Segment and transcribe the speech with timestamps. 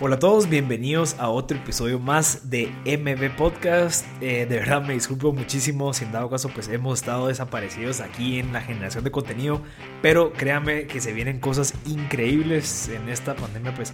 [0.00, 4.04] Hola a todos, bienvenidos a otro episodio más de MB Podcast.
[4.20, 8.40] Eh, de verdad me disculpo muchísimo, si en dado caso pues hemos estado desaparecidos aquí
[8.40, 9.62] en la generación de contenido,
[10.02, 13.92] pero créanme que se vienen cosas increíbles en esta pandemia pues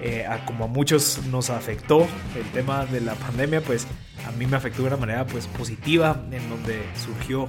[0.00, 3.86] eh, como a muchos nos afectó el tema de la pandemia pues
[4.26, 7.46] a mí me afectó de una manera pues positiva en donde surgió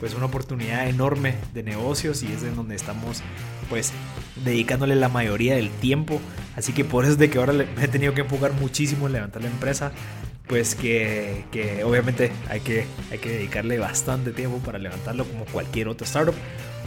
[0.00, 3.22] pues una oportunidad enorme de negocios y es en donde estamos
[3.68, 3.92] pues
[4.44, 6.20] dedicándole la mayoría del tiempo.
[6.56, 9.14] Así que por eso es de que ahora me he tenido que enfocar muchísimo en
[9.14, 9.92] levantar la empresa.
[10.46, 15.88] Pues que, que obviamente hay que, hay que dedicarle bastante tiempo para levantarlo como cualquier
[15.88, 16.34] otro startup.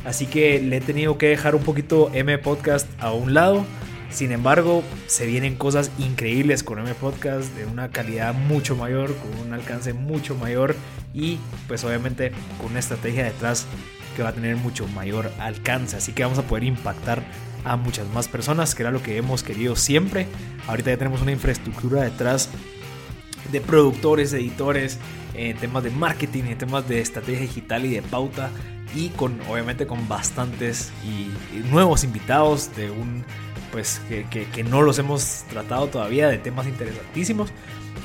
[0.05, 3.65] Así que le he tenido que dejar un poquito M Podcast a un lado.
[4.09, 9.47] Sin embargo, se vienen cosas increíbles con M Podcast de una calidad mucho mayor, con
[9.47, 10.75] un alcance mucho mayor
[11.13, 13.65] y pues obviamente con una estrategia detrás
[14.17, 15.95] que va a tener mucho mayor alcance.
[15.95, 17.23] Así que vamos a poder impactar
[17.63, 20.27] a muchas más personas, que era lo que hemos querido siempre.
[20.67, 22.49] Ahorita ya tenemos una infraestructura detrás
[23.51, 24.97] de productores, editores,
[25.35, 28.49] en temas de marketing, en temas de estrategia digital y de pauta
[28.95, 31.29] y con obviamente con bastantes y
[31.69, 33.23] nuevos invitados de un
[33.71, 37.51] pues que, no los hemos tratado todavía de temas interesantísimos.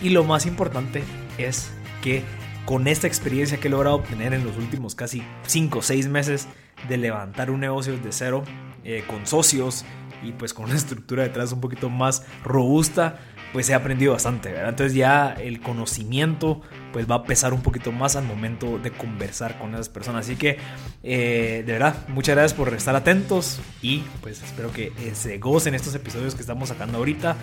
[0.02, 1.02] Y lo más importante
[1.38, 1.70] es
[2.02, 2.24] que
[2.64, 6.48] con esta experiencia que he logrado obtener en los últimos casi 5 o 6 meses
[6.88, 8.44] de levantar un negocio de cero
[8.84, 9.84] eh, con socios
[10.22, 13.18] y pues con una estructura detrás un poquito más robusta,
[13.52, 14.70] pues he aprendido bastante, ¿verdad?
[14.70, 19.58] Entonces ya el conocimiento pues va a pesar un poquito más al momento de conversar
[19.58, 20.26] con esas personas.
[20.26, 20.58] Así que
[21.02, 25.74] eh, de verdad, muchas gracias por estar atentos y pues espero que eh, se gocen
[25.74, 27.36] estos episodios que estamos sacando ahorita.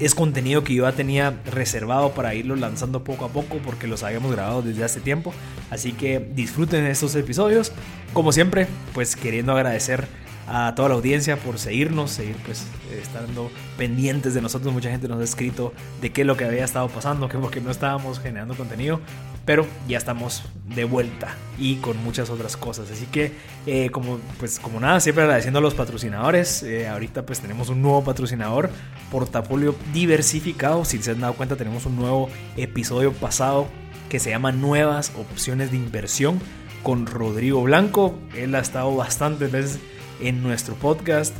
[0.00, 4.02] Es contenido que yo ya tenía reservado para irlo lanzando poco a poco porque los
[4.02, 5.32] habíamos grabado desde hace tiempo.
[5.70, 7.72] Así que disfruten estos episodios.
[8.12, 10.08] Como siempre, pues queriendo agradecer
[10.52, 12.66] a toda la audiencia por seguirnos, seguir pues
[13.00, 14.74] estando pendientes de nosotros.
[14.74, 17.60] Mucha gente nos ha escrito de qué es lo que había estado pasando, que porque
[17.60, 19.00] no estábamos generando contenido,
[19.44, 20.42] pero ya estamos
[20.74, 22.90] de vuelta y con muchas otras cosas.
[22.90, 23.32] Así que
[23.66, 26.64] eh, como pues como nada, siempre agradeciendo a los patrocinadores.
[26.64, 28.70] Eh, ahorita pues tenemos un nuevo patrocinador,
[29.12, 30.84] portafolio diversificado.
[30.84, 33.68] Si se han dado cuenta tenemos un nuevo episodio pasado
[34.08, 36.40] que se llama Nuevas opciones de inversión
[36.82, 38.18] con Rodrigo Blanco.
[38.34, 39.78] Él ha estado bastantes veces
[40.20, 41.34] en nuestro podcast.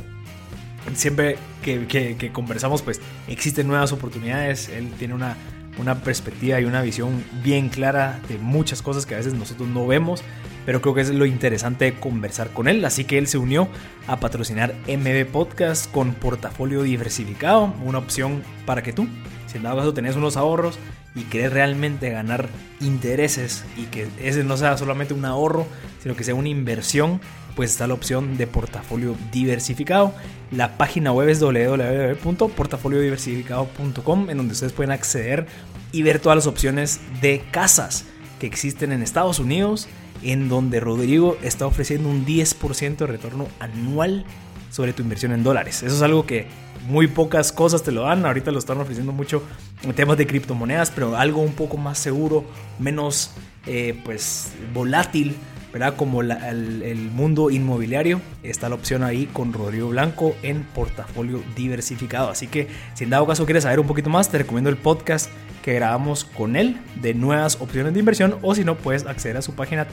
[0.93, 4.69] Siempre que, conversamos, pues existen nuevas oportunidades.
[4.69, 5.37] Él tiene una,
[5.77, 9.85] una perspectiva y una visión bien clara de muchas cosas que a veces nosotros no
[9.85, 10.23] vemos,
[10.65, 12.83] pero creo que es lo interesante conversar con él.
[12.83, 13.67] Así que él se unió
[14.07, 19.07] a patrocinar MB Podcast con portafolio diversificado, una opción para que tú,
[19.47, 20.79] si en dado caso tenés unos ahorros
[21.13, 22.49] y querés realmente ganar
[22.79, 25.67] intereses y que ese no sea solamente un ahorro,
[26.01, 27.19] sino que sea una inversión
[27.55, 30.13] pues está la opción de portafolio diversificado.
[30.51, 35.47] La página web es www.portafoliodiversificado.com en donde ustedes pueden acceder
[35.91, 38.05] y ver todas las opciones de casas
[38.39, 39.87] que existen en Estados Unidos,
[40.23, 44.25] en donde Rodrigo está ofreciendo un 10% de retorno anual
[44.71, 45.83] sobre tu inversión en dólares.
[45.83, 46.47] Eso es algo que
[46.87, 48.25] muy pocas cosas te lo dan.
[48.25, 49.43] Ahorita lo están ofreciendo mucho
[49.83, 52.45] en temas de criptomonedas, pero algo un poco más seguro,
[52.79, 53.31] menos
[53.67, 55.35] eh, pues volátil
[55.71, 55.95] ¿verdad?
[55.95, 62.29] Como el, mundo inmobiliario, está la opción ahí con Rodrigo Blanco en portafolio diversificado.
[62.29, 65.31] Así que si en dado caso quieres saber un poquito más, te recomiendo el podcast
[65.61, 69.41] que grabamos con él de nuevas opciones de inversión o si no puedes acceder a
[69.41, 69.87] su página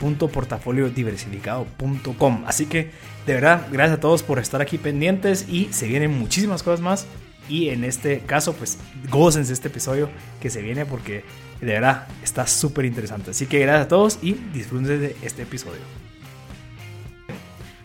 [0.00, 2.44] www.portafoliodiversificado.com.
[2.46, 2.90] Así que
[3.26, 7.06] de verdad, gracias a todos por estar aquí pendientes y se vienen muchísimas cosas más
[7.48, 8.78] y en este caso, pues
[9.10, 10.08] gócense este episodio
[10.40, 11.24] que se viene porque
[11.66, 13.30] de verdad está súper interesante.
[13.30, 15.80] Así que gracias a todos y disfruten de este episodio.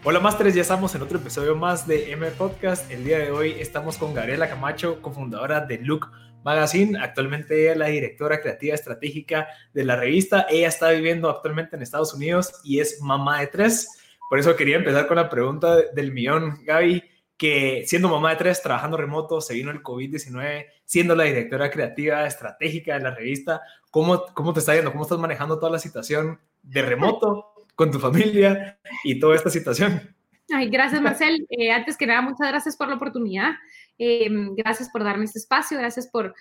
[0.04, 2.90] Hola Masters, ya estamos en otro episodio más de M Podcast.
[2.90, 6.10] El día de hoy estamos con Gabriela Camacho, cofundadora de Look
[6.44, 6.98] Magazine.
[6.98, 10.48] Actualmente ella es la directora creativa estratégica de la revista.
[10.50, 14.00] Ella está viviendo actualmente en Estados Unidos y es mamá de tres.
[14.30, 17.04] Por eso quería empezar con la pregunta del millón, Gaby
[17.38, 22.26] que siendo mamá de tres, trabajando remoto, se vino el COVID-19, siendo la directora creativa
[22.26, 23.62] estratégica de la revista,
[23.92, 24.92] ¿cómo, ¿cómo te está yendo?
[24.92, 30.16] ¿Cómo estás manejando toda la situación de remoto con tu familia y toda esta situación?
[30.52, 31.46] Ay, gracias, Marcel.
[31.50, 33.52] Eh, antes que nada, muchas gracias por la oportunidad.
[33.98, 35.78] Em, gracias por darme este espacio.
[35.78, 36.34] Gracias por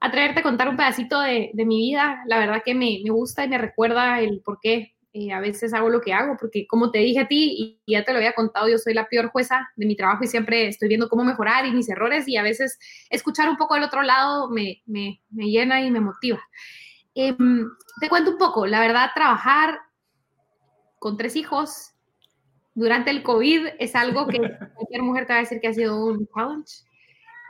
[0.00, 2.22] atreverte a contar un pedacito de, de mi vida.
[2.26, 5.74] La verdad que me, me, gusta y me recuerda el por qué eh, a veces
[5.74, 8.34] hago lo que hago, porque como te dije a ti, y ya te lo había
[8.34, 11.66] contado, yo soy la peor jueza de mi trabajo y siempre estoy viendo cómo mejorar
[11.66, 12.78] y mis errores y a veces
[13.10, 16.40] escuchar un poco del otro lado me, me, me llena y me motiva.
[17.16, 17.68] Em,
[18.00, 19.80] te cuento un poco, la verdad, trabajar
[21.00, 21.94] con tres hijos
[22.76, 24.38] durante el COVID es algo que
[24.76, 26.84] cualquier mujer te va a decir que ha sido un challenge.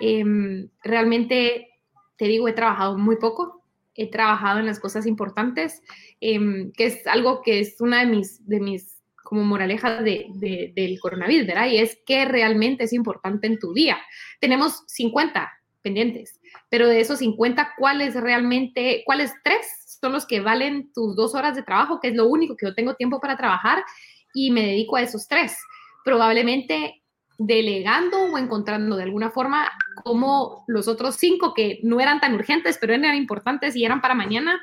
[0.00, 1.68] Em, realmente,
[2.16, 3.57] te digo, he trabajado muy poco,
[3.98, 5.82] he trabajado en las cosas importantes,
[6.20, 10.98] em, que es algo que es una de mis, de mis como moralejas de, del
[11.00, 11.66] coronavirus, ¿verdad?
[11.66, 13.98] Y es que realmente es importante en tu día.
[14.40, 15.52] Tenemos 50
[15.82, 16.40] pendientes,
[16.70, 21.56] pero de esos 50, ¿cuáles realmente, cuáles tres son los que valen tus dos horas
[21.56, 23.84] de trabajo, que es lo único que yo tengo tiempo para trabajar
[24.32, 25.58] y me dedico a esos tres?
[26.04, 27.02] Probablemente
[27.38, 29.68] delegando o encontrando de alguna forma
[30.02, 34.16] como los otros cinco que no eran tan urgentes, pero eran importantes y eran para
[34.16, 34.60] mañana,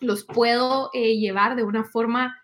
[0.00, 2.36] los puedo eh, llevar de una forma,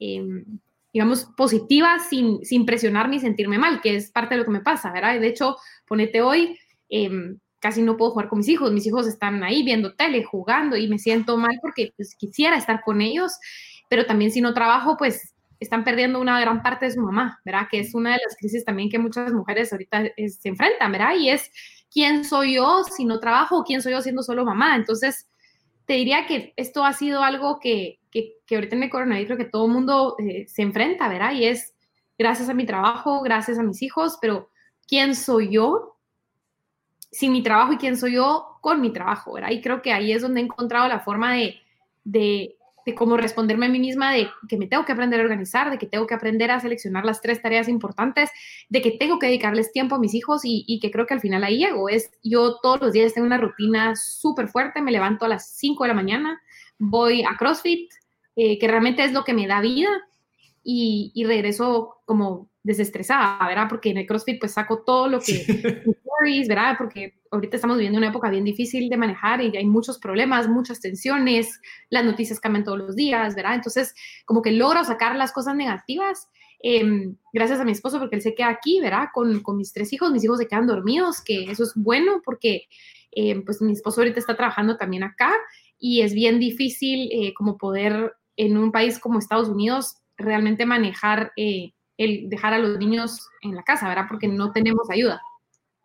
[0.00, 0.44] em,
[0.92, 4.60] digamos, positiva sin, sin presionar ni sentirme mal, que es parte de lo que me
[4.60, 5.18] pasa, ¿verdad?
[5.20, 6.58] De hecho, ponete hoy,
[6.88, 10.76] em, casi no puedo jugar con mis hijos, mis hijos están ahí viendo tele, jugando
[10.76, 13.38] y me siento mal porque pues, quisiera estar con ellos,
[13.88, 15.32] pero también si no trabajo, pues
[15.62, 17.68] están perdiendo una gran parte de su mamá, ¿verdad?
[17.70, 21.14] Que es una de las crisis también que muchas mujeres ahorita se enfrentan, ¿verdad?
[21.18, 21.50] Y es,
[21.90, 23.64] ¿quién soy yo si no trabajo?
[23.64, 24.76] ¿Quién soy yo siendo solo mamá?
[24.76, 25.28] Entonces,
[25.86, 29.38] te diría que esto ha sido algo que, que, que ahorita en el coronavirus creo
[29.38, 31.32] que todo el mundo eh, se enfrenta, ¿verdad?
[31.32, 31.74] Y es
[32.18, 34.50] gracias a mi trabajo, gracias a mis hijos, pero
[34.86, 35.96] ¿quién soy yo
[37.10, 39.50] sin mi trabajo y quién soy yo con mi trabajo, ¿verdad?
[39.50, 41.56] Y creo que ahí es donde he encontrado la forma de,
[42.04, 45.70] de de cómo responderme a mí misma, de que me tengo que aprender a organizar,
[45.70, 48.30] de que tengo que aprender a seleccionar las tres tareas importantes,
[48.68, 51.44] de que tengo que dedicarles tiempo a mis hijos y, que creo que al final
[51.44, 51.88] ahí llego.
[51.88, 55.84] Es, yo todos los días tengo una rutina súper fuerte, me levanto a las 5
[55.84, 56.40] de la mañana,
[56.78, 57.90] voy a CrossFit,
[58.36, 59.88] eh, que realmente es lo que me da vida,
[60.64, 63.66] y, y regreso como desestresada, ¿verdad?
[63.68, 65.44] Porque en el CrossFit pues saco todo lo que,
[66.48, 66.76] ¿verdad?
[66.78, 70.80] Porque ahorita estamos viviendo una época bien difícil de manejar y hay muchos problemas, muchas
[70.80, 71.60] tensiones,
[71.90, 73.54] las noticias cambian todos los días, ¿verdad?
[73.54, 76.28] Entonces, como que logro sacar las cosas negativas
[76.62, 79.08] em, gracias a mi esposo porque él se queda aquí, ¿verdad?
[79.12, 82.68] Con, con, mis tres hijos, mis hijos se quedan dormidos, que eso es bueno porque
[83.10, 85.32] em, pues mi esposo ahorita está trabajando también acá
[85.78, 91.32] y es bien difícil eh, como poder en un país como Estados Unidos realmente manejar
[91.36, 94.06] eh, el dejar a los niños en la casa, ¿verdad?
[94.08, 95.20] Porque no tenemos ayuda.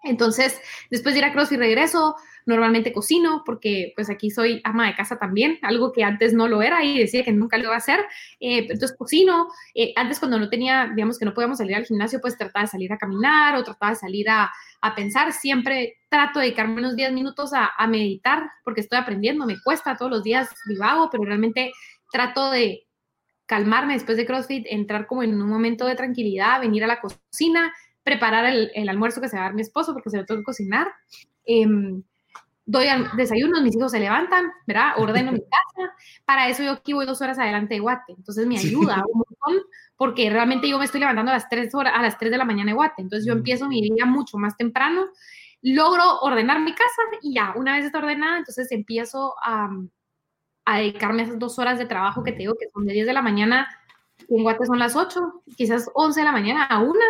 [0.03, 0.59] Entonces,
[0.89, 2.15] después de ir a CrossFit regreso,
[2.45, 6.61] normalmente cocino porque pues aquí soy ama de casa también, algo que antes no lo
[6.61, 7.99] era y decía que nunca lo iba a hacer.
[8.39, 9.47] Eh, entonces cocino.
[9.75, 12.71] Eh, antes cuando no tenía, digamos que no podíamos salir al gimnasio, pues trataba de
[12.71, 14.51] salir a caminar o trataba de salir a,
[14.81, 15.33] a pensar.
[15.33, 19.97] Siempre trato de dedicarme unos 10 minutos a, a, meditar porque estoy aprendiendo, me cuesta
[19.97, 21.73] todos los días, vivago, pero realmente
[22.11, 22.87] trato de
[23.45, 27.73] calmarme después de CrossFit, entrar como en un momento de tranquilidad, venir a la cocina,
[28.07, 30.45] preparar el, almuerzo que se va a dar mi esposo porque se lo tengo que
[30.45, 30.87] cocinar.
[31.43, 32.01] Em,
[32.65, 32.87] doy
[33.17, 34.93] desayunos, mis hijos se levantan, ¿verdad?
[34.95, 35.93] Ordeno mi casa.
[36.23, 38.13] Para eso yo aquí voy dos horas adelante de Guate.
[38.13, 39.67] Entonces me ayuda un montón
[39.97, 42.45] porque realmente yo me estoy levantando a las 3, horas, a las 3 de la
[42.45, 43.01] mañana de Guate.
[43.01, 43.39] Entonces yo mm.
[43.39, 45.07] empiezo mi día mucho más temprano,
[45.61, 49.69] logro ordenar mi casa y ya, una vez está ordenada, entonces empiezo a,
[50.63, 53.05] a dedicarme a esas dos horas de trabajo que te digo que son de 10
[53.05, 53.67] de la mañana,
[54.29, 57.05] en Guate son las 8, quizás 11 de la mañana a una,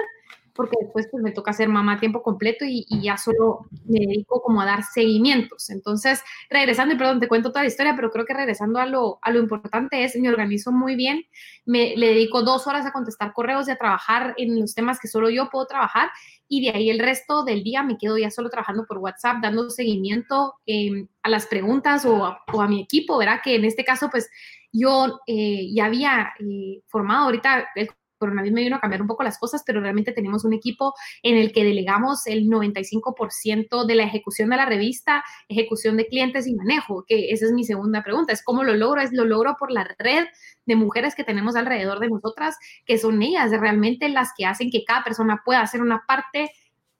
[0.57, 4.41] porque después pues me toca ser mamá a tiempo completo y, ya solo me dedico
[4.41, 5.69] como a dar seguimientos.
[5.69, 9.19] Entonces, regresando, y perdón, te cuento toda la historia, pero creo que regresando a lo,
[9.21, 11.23] a lo importante es, me organizo muy bien,
[11.65, 15.07] me le dedico dos horas a contestar correos y a trabajar en los temas que
[15.07, 16.09] solo yo puedo trabajar
[16.49, 19.69] y de ahí el resto del día me quedo ya solo trabajando por WhatsApp, dando
[19.69, 23.41] seguimiento em, a las preguntas o a, o a, mi equipo, ¿verdad?
[23.43, 24.29] Que en este caso, pues
[24.71, 29.23] yo eh, ya había eh, formado ahorita el coronavirus me vino a cambiar un poco
[29.23, 30.93] las cosas, pero realmente tenemos un equipo
[31.23, 36.47] en el que delegamos el 95% de la ejecución de la revista, ejecución de clientes
[36.47, 39.55] y manejo, que esa es mi segunda pregunta, es cómo lo logro, es lo logro
[39.57, 40.25] por la red
[40.65, 44.83] de mujeres que tenemos alrededor de nosotras, que son ellas realmente las que hacen que
[44.83, 46.51] cada persona pueda hacer una parte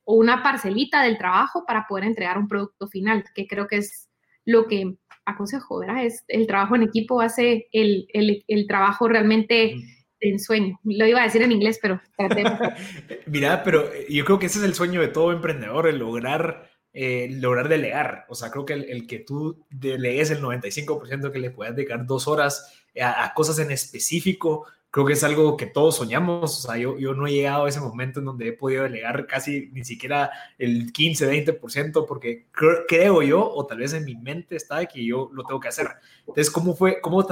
[0.04, 4.10] o una parcelita del trabajo para poder entregar un producto final, que creo que es
[4.46, 4.96] lo que
[5.26, 6.06] aconsejo, ¿verdad?
[6.06, 9.76] Es el trabajo en equipo hace el, el, el trabajo realmente
[10.20, 10.80] en sueño.
[10.84, 12.02] Lo iba a decir en inglés, pero...
[13.26, 17.28] Mira, pero yo creo que ese es el sueño de todo emprendedor, el lograr, eh,
[17.32, 18.26] lograr delegar.
[18.30, 22.28] O sea, creo que el, que tú delegues el 95% que le puedas dedicar dos
[22.28, 26.66] horas a, cosas en específico, creo que es algo que todos soñamos.
[26.66, 29.28] O sea, yo, yo no he llegado a ese momento en donde he podido delegar
[29.28, 34.56] casi ni siquiera el 15, 20%, porque creo, yo, o tal vez en mi mente
[34.56, 35.88] está que yo lo tengo que hacer.
[36.22, 37.24] Entonces, ¿cómo fue, cómo,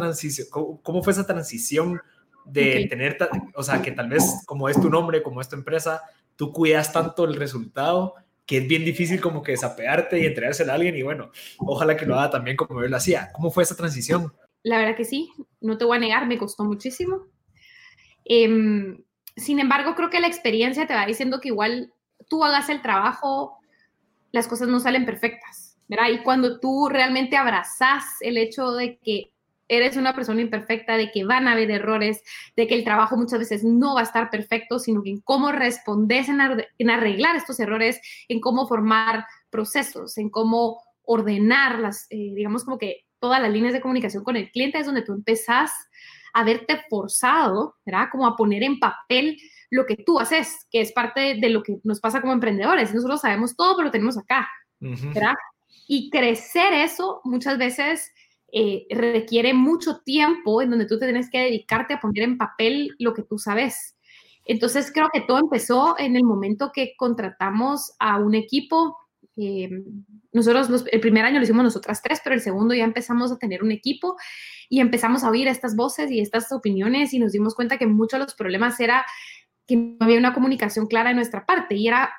[0.51, 1.99] cómo, cómo fue esa transición?
[2.45, 3.17] De tener,
[3.55, 6.01] o sea, que tal vez como es tu nombre, como es tu empresa,
[6.35, 10.75] tú cuidas tanto el resultado que es bien difícil como que desapearte y entregárselo a
[10.75, 13.31] alguien y bueno, ojalá que lo haga también como yo lo hacía.
[13.33, 14.31] ¿Cómo fue esa transición?
[14.61, 17.25] La verdad que sí, no te voy a negar, me costó muchísimo.
[18.23, 19.03] Em,
[19.35, 21.91] sin embargo, creo que la experiencia te va diciendo que igual
[22.29, 23.59] tú hagas el trabajo
[24.35, 26.09] las cosas no salen perfectas, ¿verdad?
[26.09, 29.31] Y cuando tú realmente abrazas el hecho de que
[29.67, 32.21] eres una persona imperfecta, de que van a haber errores,
[32.55, 35.51] de que el trabajo muchas veces no va a estar perfecto, sino que en cómo
[35.51, 42.63] respondes en, arreglar estos errores, en cómo formar procesos, en cómo ordenar las, eh, digamos
[42.63, 45.71] como que todas las líneas de comunicación con el cliente es donde tú empezás
[46.33, 48.09] a verte forzado, ¿verdad?
[48.11, 49.37] Como a poner en papel
[49.71, 52.93] lo que tú haces, que es parte de lo que nos pasa como emprendedores.
[52.93, 54.47] Nosotros sabemos todo, pero lo tenemos acá,
[54.79, 55.33] ¿verdad?
[55.87, 58.11] Y crecer eso muchas veces
[58.51, 62.95] eh, requiere mucho tiempo en donde tú te tienes que dedicarte a poner en papel
[62.99, 63.95] lo que tú sabes.
[64.45, 68.97] Entonces creo que todo empezó en el momento que contratamos a un equipo.
[69.37, 69.69] Eh,
[70.31, 73.63] nosotros el primer año lo hicimos nosotras tres, pero el segundo ya empezamos a tener
[73.63, 74.15] un equipo
[74.69, 78.19] y empezamos a oír estas voces y estas opiniones y nos dimos cuenta que muchos
[78.19, 79.05] de los problemas era
[79.67, 82.13] que no había una comunicación clara de nuestra parte y era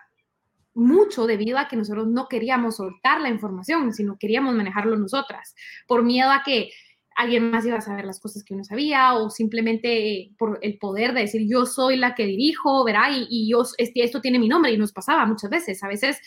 [0.77, 5.55] mucho debido a que nosotros no queríamos soltar la información, sino queríamos manejarlo nosotras,
[5.89, 6.71] por miedo a que
[7.17, 11.15] alguien más iba a saber las cosas que uno sabía o simplemente por el poder
[11.15, 13.11] de decir yo soy la que dirijo, ¿verdad?
[13.11, 15.83] Y, y yo, este, esto tiene mi nombre y nos pasaba muchas veces.
[15.83, 16.21] A veces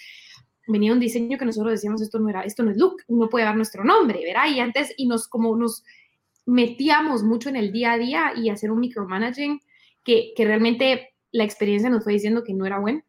[0.68, 3.46] venía un diseño que nosotros decíamos esto no era, esto no es look, no puede
[3.46, 4.48] dar nuestro nombre, ¿verdad?
[4.51, 5.84] Y antes, y nos como nos
[6.48, 9.62] metíamos mucho en el día a día y hacer un micromanaging
[10.03, 13.03] que, que realmente la experiencia nos fue diciendo que no era bueno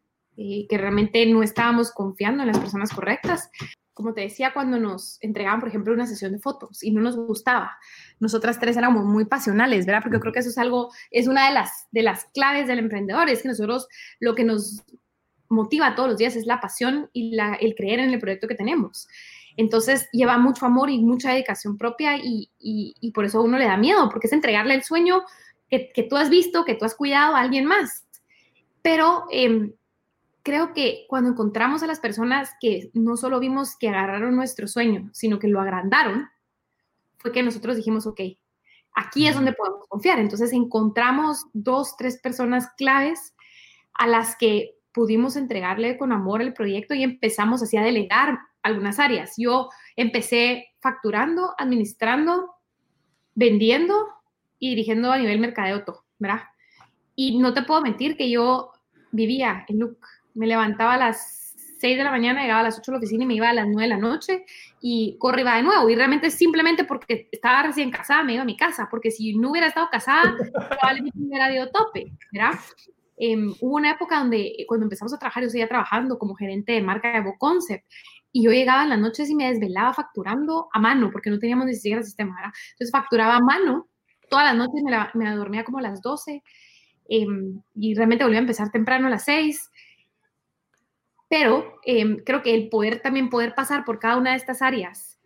[0.69, 3.49] que realmente no estábamos confiando en las personas correctas.
[3.93, 7.15] Como te decía, cuando nos entregaban, por ejemplo, una sesión de fotos y no nos
[7.15, 7.77] gustaba,
[8.19, 10.01] nosotras tres éramos muy pasionales, ¿verdad?
[10.01, 13.29] Porque creo que eso es algo, es una de las, de las claves del emprendedor,
[13.29, 13.87] es que nosotros
[14.19, 14.83] lo que nos
[15.49, 19.07] motiva todos los días es la pasión y el creer en el proyecto que tenemos.
[19.57, 23.65] Entonces lleva mucho amor y mucha dedicación propia y, y, por eso a uno le
[23.65, 25.23] da miedo, porque es entregarle el sueño
[25.69, 28.05] que, que, tú has visto, que tú has cuidado a alguien más.
[28.81, 29.73] Pero eh,
[30.43, 35.09] creo que cuando encontramos a las personas que no solo vimos que agarraron nuestro sueño,
[35.13, 36.29] sino que lo agrandaron,
[37.17, 38.21] fue que nosotros dijimos, ok,
[38.93, 40.19] aquí es donde podemos confiar.
[40.19, 43.35] Entonces encontramos dos, tres personas claves
[43.93, 48.99] a las que pudimos entregarle con amor el proyecto y empezamos así a delegar algunas
[48.99, 49.33] áreas.
[49.37, 52.55] Yo empecé facturando, administrando,
[53.35, 54.07] vendiendo
[54.59, 56.41] y dirigiendo a nivel mercadeo todo, ¿verdad?
[57.15, 58.71] Y no te puedo mentir que yo
[59.11, 59.99] vivía en Look
[60.33, 61.41] me levantaba a las
[61.81, 63.53] 6 de la mañana, llegaba a las 8 a la oficina y me iba a
[63.53, 64.45] las 9 de la noche
[64.81, 65.89] y corre iba de nuevo.
[65.89, 69.49] Y realmente simplemente porque estaba recién casada me iba a mi casa, porque si no
[69.49, 70.35] hubiera estado casada,
[70.69, 72.59] probablemente me hubiera ido tope, ¿verdad?
[73.17, 76.81] Em, hubo una época donde cuando empezamos a trabajar, yo seguía trabajando como gerente de
[76.81, 77.85] marca de Concept
[78.31, 81.65] y yo llegaba en las noches y me desvelaba facturando a mano, porque no teníamos
[81.65, 82.53] ni siquiera sistema, ¿verdad?
[82.73, 83.87] Entonces facturaba a mano
[84.29, 86.43] todas las noches, me, me dormía como a las 12
[87.09, 89.69] em, y realmente volvía a empezar temprano a las 6
[91.31, 95.17] pero em, creo que el poder también poder pasar por cada una de estas áreas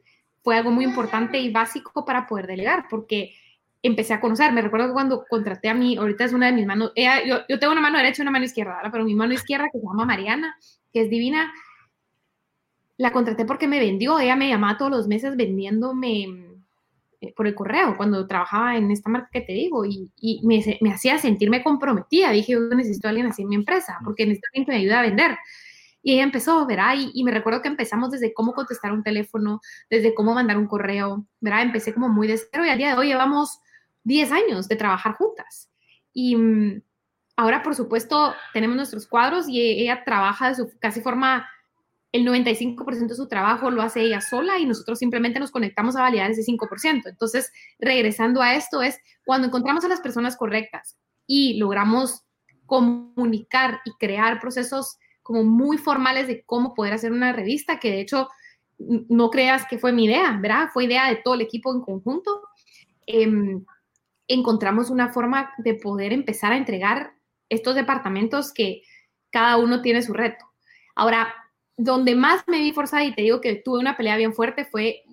[0.44, 3.34] fue algo muy importante y básico para poder delegar, porque
[3.82, 4.54] empecé a conocer.
[4.54, 7.58] Me recuerdo que cuando contraté a mí, ahorita es una de mis manos, yo, yo,
[7.58, 10.06] tengo una mano derecha y una mano izquierda, pero mi mano izquierda, que se llama
[10.06, 10.56] Mariana,
[10.94, 11.52] que es divina,
[12.98, 14.20] la contraté porque me vendió.
[14.20, 16.28] Ella me llamaba todos los meses vendiéndome
[17.20, 20.64] eh, por el correo cuando trabajaba en esta marca que te digo y, y me,
[20.82, 22.30] me, hacía sentirme comprometida.
[22.30, 24.78] Dije, yo necesito a alguien así en mi empresa porque necesito a alguien que me
[24.78, 25.38] ayude a vender.
[26.08, 26.94] Y ella empezó, ¿verdad?
[26.96, 29.60] Y, y, me recuerdo que empezamos desde cómo contestar un teléfono,
[29.90, 31.64] desde cómo mandar un correo, ¿verdad?
[31.64, 33.60] Empecé como muy de cero y al día de hoy llevamos
[34.04, 35.72] 10 años de trabajar juntas.
[36.14, 36.84] Y mm,
[37.38, 41.50] ahora, por supuesto, tenemos nuestros cuadros y ella trabaja de su casi forma,
[42.12, 46.02] el 95% de su trabajo lo hace ella sola y nosotros simplemente nos conectamos a
[46.02, 47.10] validar ese 5%.
[47.10, 52.22] Entonces, regresando a esto, es cuando encontramos a las personas correctas y logramos
[52.68, 58.00] comunicar y crear procesos como muy formales de cómo poder hacer una revista, que de
[58.00, 58.30] hecho
[58.78, 60.70] no creas que fue mi idea, ¿verdad?
[60.72, 62.44] Fue idea de todo el equipo en conjunto.
[63.08, 63.66] Em,
[64.28, 67.14] encontramos una forma de poder empezar a entregar
[67.50, 68.84] estos departamentos que
[69.32, 70.46] cada uno tiene su reto.
[70.94, 71.34] Ahora,
[71.76, 75.06] donde más me vi forzada y te digo que tuve una pelea bien fuerte fue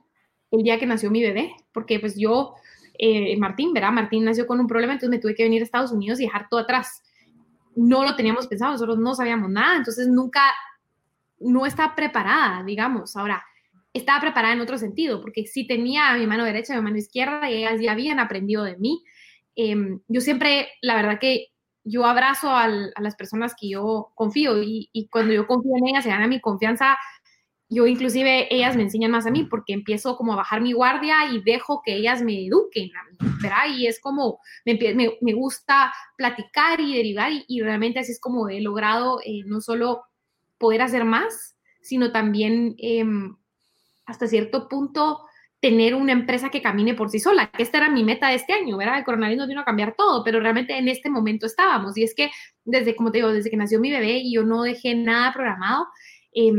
[0.50, 2.54] el día que nació mi bebé, porque pues yo,
[2.98, 3.92] eh, Martín, ¿verdad?
[3.92, 6.50] Martín nació con un problema, entonces me tuve que venir a Estados Unidos y dejar
[6.50, 7.02] todo atrás
[7.76, 10.42] no lo teníamos pensado, nosotros no sabíamos nada, entonces nunca,
[11.40, 13.16] no estaba preparada, digamos.
[13.16, 13.44] Ahora,
[13.92, 17.50] estaba preparada en otro sentido, porque sí tenía mi mano derecha y mi mano izquierda
[17.50, 19.02] y ellas ya habían aprendido de mí.
[19.54, 21.48] Em, yo siempre, la verdad que
[21.84, 26.04] yo abrazo a las personas que yo confío y, y, cuando yo confío en ellas,
[26.04, 26.96] se gana mi confianza
[27.72, 31.26] yo inclusive ellas me enseñan más a mí porque empiezo como a bajar mi guardia
[31.32, 33.74] y dejo que ellas me eduquen a mí, ¿verdad?
[33.74, 34.78] Y es como, me,
[35.20, 40.02] me, gusta platicar y derivar y, realmente así es como he logrado eh, no solo
[40.58, 43.36] poder hacer más, sino también em,
[44.04, 45.20] hasta cierto punto
[45.60, 48.52] tener una empresa que camine por sí sola, que esta era mi meta de este
[48.52, 48.98] año, ¿verdad?
[48.98, 51.96] El coronavirus nos vino a cambiar todo, pero realmente en este momento estábamos.
[51.96, 52.30] Y es que
[52.64, 55.86] desde, como te digo, desde que nació mi bebé y yo no dejé nada programado,
[56.34, 56.52] eh,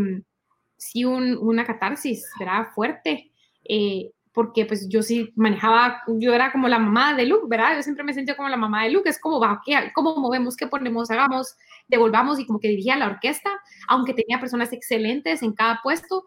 [0.89, 2.67] sí una catarsis, ¿verdad?
[2.73, 3.31] Fuerte.
[3.63, 7.75] Eh, porque pues yo sí manejaba, yo era como la mamá de Luke, ¿verdad?
[7.75, 10.57] Yo siempre me sentía como la mamá de Luke, es como, va, ¿qué, ¿cómo movemos?
[10.57, 11.11] ¿Qué ponemos?
[11.11, 11.55] Hagamos,
[11.87, 13.51] devolvamos y como que dirigía la orquesta,
[13.87, 16.25] aunque tenía personas excelentes en cada puesto,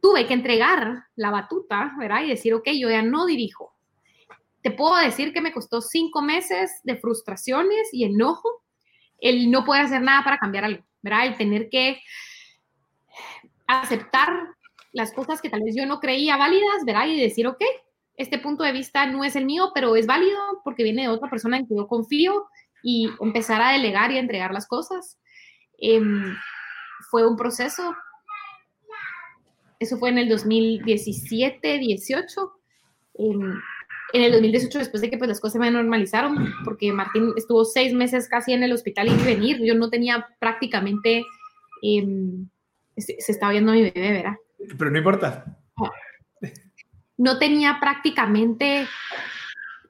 [0.00, 2.22] tuve que entregar la batuta, ¿verdad?
[2.22, 3.74] Y decir, ok, yo ya no dirijo.
[4.62, 8.62] Te puedo decir que me costó cinco meses de frustraciones y enojo
[9.18, 11.26] el no poder hacer nada para cambiar algo, ¿verdad?
[11.26, 12.00] El tener que
[13.66, 14.30] aceptar
[14.92, 17.06] las cosas que tal vez yo no creía válidas, ¿verdad?
[17.06, 17.62] Y decir, ok,
[18.16, 21.28] este punto de vista no es el mío, pero es válido porque viene de otra
[21.28, 22.46] persona en que yo confío
[22.82, 25.18] y empezar a delegar y a entregar las cosas.
[25.78, 26.34] Em,
[27.10, 27.94] fue un proceso.
[29.78, 32.52] Eso fue en el 2017, 18.
[33.18, 37.92] en el 2018, después de que pues, las cosas me normalizaron, porque Martín estuvo seis
[37.92, 41.22] meses casi en el hospital y venir, yo no tenía prácticamente,
[41.82, 42.48] em,
[42.96, 44.36] se, se estaba viendo mi bebé, ¿verdad?
[44.78, 45.44] Pero no importa.
[47.18, 48.86] No tenía prácticamente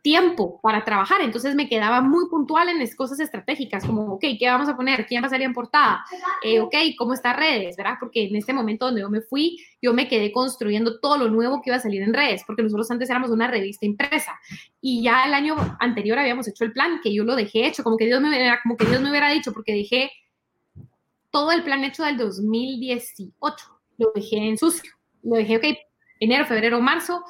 [0.06, 4.46] tiempo para trabajar, entonces me quedaba muy puntual en las cosas estratégicas, como, ok, ¿qué
[4.46, 5.04] vamos a poner?
[5.04, 6.04] ¿Quién va a salir en portada?
[6.44, 7.76] Eh, ok, ¿cómo está redes?
[7.76, 7.94] ¿Verdad?
[7.98, 11.60] Porque en este momento donde yo me fui, yo me quedé construyendo todo lo nuevo
[11.60, 14.38] que iba a salir en redes, porque nosotros antes éramos una revista impresa
[14.80, 17.96] y ya el año anterior habíamos hecho el plan, que yo lo dejé hecho, como
[17.96, 20.12] que Dios me, hubiera, como que Dios me hubiera dicho, porque dejé
[21.36, 23.66] todo el plan hecho del 2018
[23.98, 24.90] lo dejé en sucio.
[25.22, 25.64] Lo dejé, ok,
[26.18, 27.22] enero, febrero, marzo,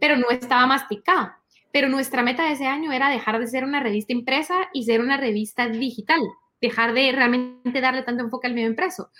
[0.00, 1.32] pero no estaba masticado.
[1.72, 5.00] Pero nuestra meta de ese año era dejar de ser una revista impresa y ser
[5.00, 6.20] una revista digital,
[6.60, 9.10] dejar de realmente darle tanto enfoque al medio impreso.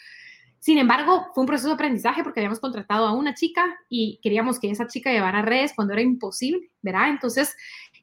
[0.60, 4.60] Sin embargo, fue un proceso de aprendizaje porque habíamos contratado a una chica y queríamos
[4.60, 7.08] que esa chica llevara redes cuando era imposible, ¿verdad?
[7.08, 7.56] Entonces,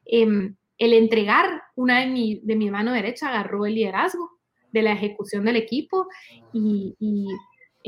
[0.04, 4.35] em, el entregar una de mi, de mi mano derecha agarró el liderazgo
[4.76, 6.06] de la ejecución del equipo
[6.52, 6.94] y,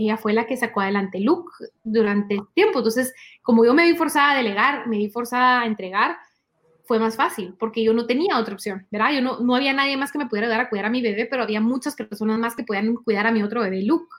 [0.01, 1.51] ella fue la que sacó adelante Luke
[1.83, 2.79] durante tiempo.
[2.79, 6.17] Entonces, como yo me vi forzada a delegar, me vi forzada a entregar,
[6.85, 9.13] fue más fácil, porque yo no tenía otra opción, ¿verdad?
[9.13, 11.27] Yo no, no había nadie más que me pudiera ayudar a cuidar a mi bebé,
[11.27, 14.15] pero había muchas personas más que podían cuidar a mi otro bebé, Luke.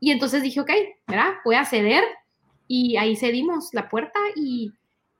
[0.00, 0.70] Y entonces dije, ok,
[1.06, 1.34] ¿verdad?
[1.44, 2.02] Voy a ceder
[2.66, 4.72] y ahí cedimos la puerta y,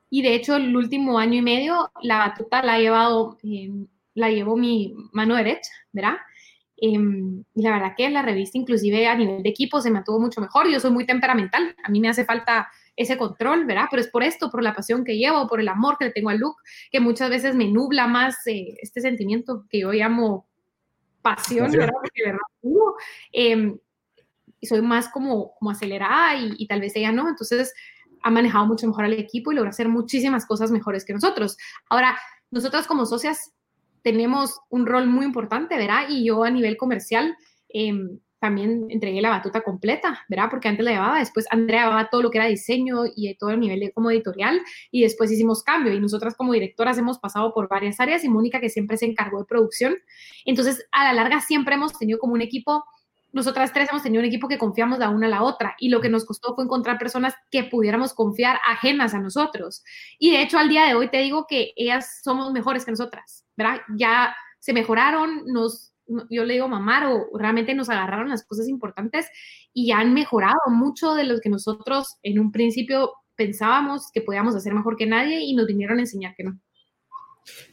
[0.09, 3.71] y de hecho el último año y medio la batuta la llevado, eh,
[4.15, 6.17] la llevó mi mano derecha, ¿verdad?
[6.83, 10.41] Em, y la verdad que la revista, inclusive a nivel de equipo, se mantuvo mucho
[10.41, 10.69] mejor.
[10.71, 13.87] Yo soy muy temperamental, a mí me hace falta ese control, ¿verdad?
[13.91, 16.31] Pero es por esto, por la pasión que llevo, por el amor que le tengo
[16.31, 16.57] al look,
[16.91, 20.49] que muchas veces me nubla más eh, este sentimiento que yo llamo
[21.21, 21.93] pasión, ¿verdad?
[21.93, 22.39] Porque verdad,
[23.33, 23.77] eh,
[24.63, 27.75] soy más como, como acelerada y, y, tal vez ella no, entonces
[28.23, 31.57] ha manejado mucho mejor al equipo y logra hacer muchísimas cosas mejores que nosotros.
[31.89, 32.19] Ahora,
[32.51, 33.53] nosotras como socias
[34.03, 36.09] tenemos un rol muy importante, ¿verdad?
[36.09, 37.37] Y yo a nivel comercial
[37.69, 40.49] em, también entregué la batuta completa, ¿verdad?
[40.51, 43.61] Porque antes la llevaba, después Andrea llevaba todo lo que era diseño y todo el
[43.61, 44.61] nivel de como editorial
[44.91, 48.61] y después hicimos cambio y nosotras como directoras hemos pasado por varias áreas y Mónica
[48.61, 49.97] que siempre se encargó de producción.
[50.47, 52.85] Entonces, a la larga siempre hemos tenido como un equipo
[53.33, 56.01] nosotras tres hemos tenido un equipo que confiamos la una a la otra y lo
[56.01, 59.85] que nos costó fue encontrar personas que pudiéramos confiar ajenas a nosotros.
[60.19, 63.45] Y de hecho al día de hoy te digo que ellas somos mejores que nosotras,
[63.63, 63.83] ¿verdad?
[63.97, 65.93] Ya se mejoraron, nos,
[66.31, 69.29] yo le digo mamar o realmente nos agarraron las cosas importantes
[69.73, 74.75] y han mejorado mucho de lo que nosotros en un principio pensábamos que podíamos hacer
[74.75, 76.59] mejor que nadie y nos vinieron a enseñar que no.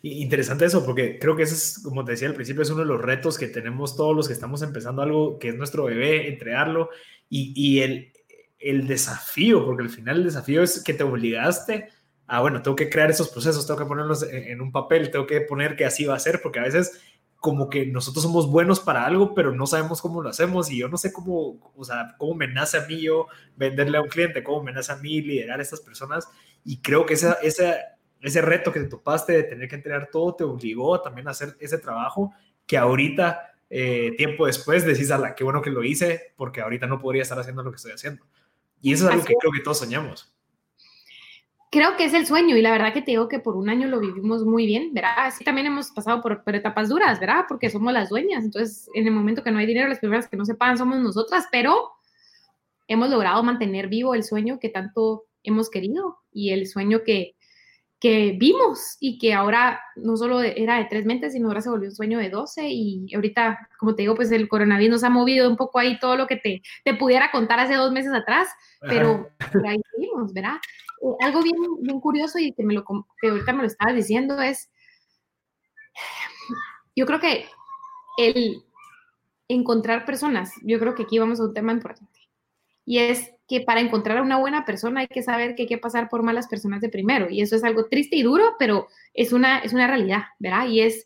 [0.02, 2.86] Interesante eso, porque creo que ese es, como te decía al principio, es uno de
[2.86, 6.90] los retos que tenemos todos los que estamos empezando algo que es nuestro bebé, entregarlo
[7.30, 8.14] y, y el,
[8.60, 11.90] el desafío, porque al final el desafío es que te obligaste
[12.28, 15.42] a, bueno, tengo que crear esos procesos, tengo que ponerlos en, un papel, tengo que
[15.42, 17.02] poner que así va a ser, porque a veces
[17.38, 20.90] como que nosotros somos buenos para algo, pero no sabemos cómo lo hacemos y yo
[20.90, 24.44] no sé cómo, o sea, cómo me nace a mí yo venderle a un cliente,
[24.44, 26.28] cómo me nace a mí liderar a estas personas
[26.66, 27.76] y creo que esa, esa
[28.22, 31.56] ese reto que te topaste de tener que entregar todo te obligó también a hacer
[31.60, 32.34] ese trabajo
[32.66, 36.88] que ahorita, eh, tiempo después, decís, a la qué bueno que lo hice, porque ahorita
[36.88, 38.26] no podría estar haciendo lo que estoy haciendo.
[38.82, 40.36] Y eso es algo que creo que todos soñamos.
[41.70, 43.88] Creo que es el sueño y la verdad que te digo que por un año
[43.88, 45.34] lo vivimos muy bien, ¿verdad?
[45.38, 47.46] Sí, también hemos pasado por, por etapas duras, ¿verdad?
[47.48, 50.38] Porque somos las dueñas, entonces en el momento que no hay dinero, las primeras que
[50.38, 51.92] no se pagan somos nosotras, pero
[52.88, 57.36] hemos logrado mantener vivo el sueño que tanto hemos querido y el sueño que,
[58.00, 61.90] que vimos y que ahora no solo era de tres mentes, sino ahora se volvió
[61.90, 65.50] un sueño de doce y ahorita, como te digo, pues el coronavirus nos ha movido
[65.50, 68.48] un poco ahí todo lo que te, te pudiera contar hace dos meses atrás,
[68.82, 69.30] pero
[69.68, 70.58] ahí seguimos, ¿verdad?
[71.20, 72.86] Algo bien, bien curioso y que, me lo,
[73.22, 74.70] que ahorita me lo estabas diciendo es,
[76.96, 77.46] yo creo que
[78.18, 78.64] el
[79.48, 82.20] encontrar personas, yo creo que aquí vamos a un tema importante,
[82.88, 85.78] y es que para encontrar a una buena persona hay que saber que hay que
[85.78, 87.30] pasar por malas personas de primero.
[87.30, 90.68] Y eso es algo triste y duro, pero es una, es una realidad, ¿verdad?
[90.68, 91.06] Y es,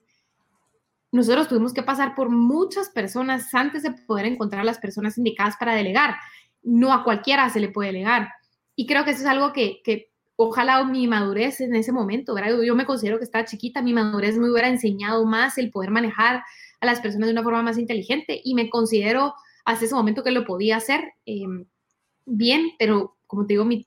[1.11, 5.73] nosotros tuvimos que pasar por muchas personas antes de poder encontrar las personas indicadas para
[5.73, 6.15] delegar.
[6.61, 8.29] No a cualquiera se le puede delegar.
[8.81, 12.59] Y creo que eso es algo que, que ojalá mi madurez en ese momento, ¿verdad?
[12.63, 16.41] Yo me considero que estaba chiquita, mi madurez me hubiera enseñado más el poder manejar
[16.79, 20.31] a las personas de una forma más inteligente y me considero hasta ese momento que
[20.31, 21.13] lo podía hacer.
[21.27, 21.45] Eh,
[22.25, 23.85] bien, pero como te digo, mi,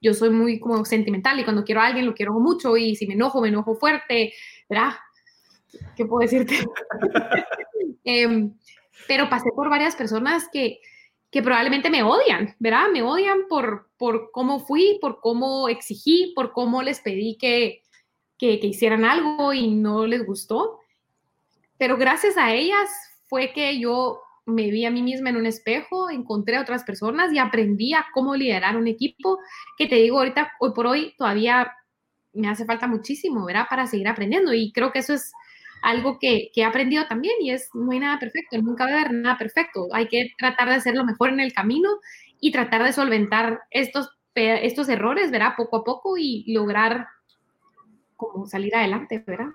[0.00, 3.06] yo soy muy como sentimental y cuando quiero a alguien lo quiero mucho y si
[3.06, 4.32] me enojo, me enojo fuerte,
[4.66, 4.94] ¿verdad?
[5.94, 6.54] ¿Qué puedo decirte?
[8.08, 8.54] Em,
[9.08, 10.78] pero pasé por varias personas que,
[11.36, 12.88] que probablemente me odian, ¿verdad?
[12.90, 17.82] Me odian por, por cómo fui, por cómo exigí, por cómo les pedí que,
[18.38, 20.80] que, que hicieran algo y no les gustó.
[21.76, 22.88] Pero gracias a ellas
[23.26, 27.30] fue que yo me vi a mí misma en un espejo, encontré a otras personas
[27.34, 29.38] y aprendí a cómo liderar un equipo,
[29.76, 31.70] que te digo ahorita, hoy por hoy todavía
[32.32, 33.66] me hace falta muchísimo, ¿verdad?
[33.68, 35.34] Para seguir aprendiendo y creo que eso es
[35.82, 39.12] algo que, he aprendido también y es, no hay nada perfecto, nunca va a haber
[39.12, 41.88] nada perfecto, hay que tratar de hacerlo mejor en el camino
[42.40, 45.54] y tratar de solventar estos, estos errores, ¿verdad?
[45.56, 47.06] Poco a poco y lograr
[48.16, 49.48] como salir adelante, ¿verdad?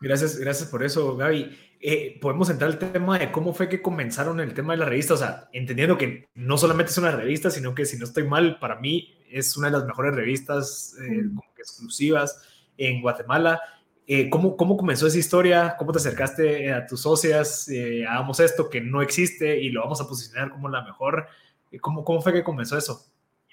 [0.00, 1.56] Gracias, gracias por eso, Gaby.
[1.80, 5.14] Eh, podemos entrar al tema de cómo fue que comenzaron el tema de la revista,
[5.14, 8.58] o sea, entendiendo que no solamente es una revista, sino que si no estoy mal,
[8.58, 11.24] para mí es una de las mejores revistas eh,
[11.58, 12.42] exclusivas
[12.78, 13.60] en Guatemala.
[14.06, 15.76] Eh, ¿cómo, ¿Cómo comenzó esa historia?
[15.78, 17.68] ¿Cómo te acercaste a tus socias?
[18.08, 21.26] hagamos esto que no existe y lo vamos a posicionar como la mejor.
[21.80, 23.06] ¿Cómo, ¿Cómo fue que comenzó eso?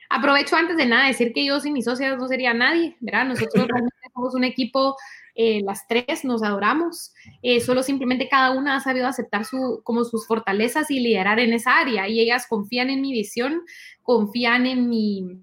[0.09, 3.25] Aprovecho antes de nada decir que yo sin mis socias no sería nadie, ¿verdad?
[3.25, 3.65] Nosotros
[4.13, 4.95] somos un equipo
[5.35, 10.03] eh, las tres nos adoramos, eh, solo simplemente cada una ha sabido aceptar su, como
[10.03, 13.61] sus fortalezas y liderar en esa área y ellas confían en mi visión,
[14.03, 15.41] confían en mi,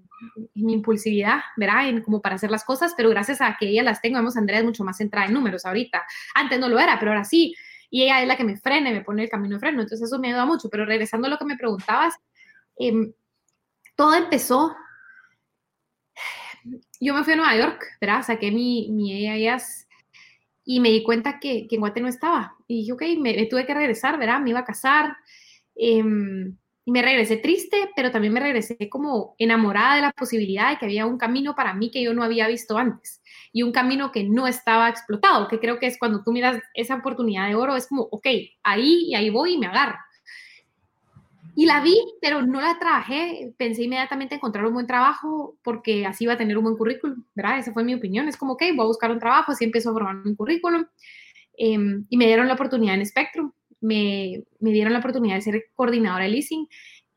[0.55, 1.89] impulsividad, ¿verdad?
[1.89, 4.59] En como para hacer las cosas, pero gracias a que ella las tengo, vemos, Andrea
[4.59, 6.05] es mucho más centrada en números ahorita.
[6.35, 7.55] Antes no lo era, pero ahora sí.
[7.89, 9.81] Y ella es la que me frena me pone el camino de freno.
[9.81, 10.69] Entonces eso me ayuda mucho.
[10.69, 12.15] Pero regresando a lo que me preguntabas,
[12.77, 13.11] em,
[13.95, 14.75] todo empezó
[16.99, 18.23] yo me fui a Nueva York, ¿verdad?
[18.23, 19.87] Saqué mi, mi EIS
[20.65, 22.55] y me di cuenta que, que en Guate no estaba.
[22.67, 24.39] Y dije, ok, me, tuve que regresar, ¿verdad?
[24.39, 25.17] Me iba a casar.
[25.75, 26.57] Em,
[26.89, 30.85] y me regresé triste, pero también me regresé como enamorada de la posibilidad de que
[30.85, 33.21] había un camino para mí que yo no había visto antes
[33.53, 36.95] y un camino que no estaba explotado, que creo que es cuando tú miras esa
[36.95, 38.25] oportunidad de oro, es como, ok,
[38.63, 39.99] ahí y ahí voy y me agarro.
[41.55, 43.53] Y la vi, pero no la trabajé.
[43.55, 47.59] Pensé inmediatamente encontrar un buen trabajo porque así iba a tener un buen currículum, ¿verdad?
[47.59, 48.27] Esa fue mi opinión.
[48.27, 50.87] Es como, ok, voy a buscar un trabajo, así empiezo a formar un currículum.
[51.55, 53.51] Em, y me dieron la oportunidad en Spectrum.
[53.81, 56.67] Me, me dieron la oportunidad de ser coordinadora de leasing.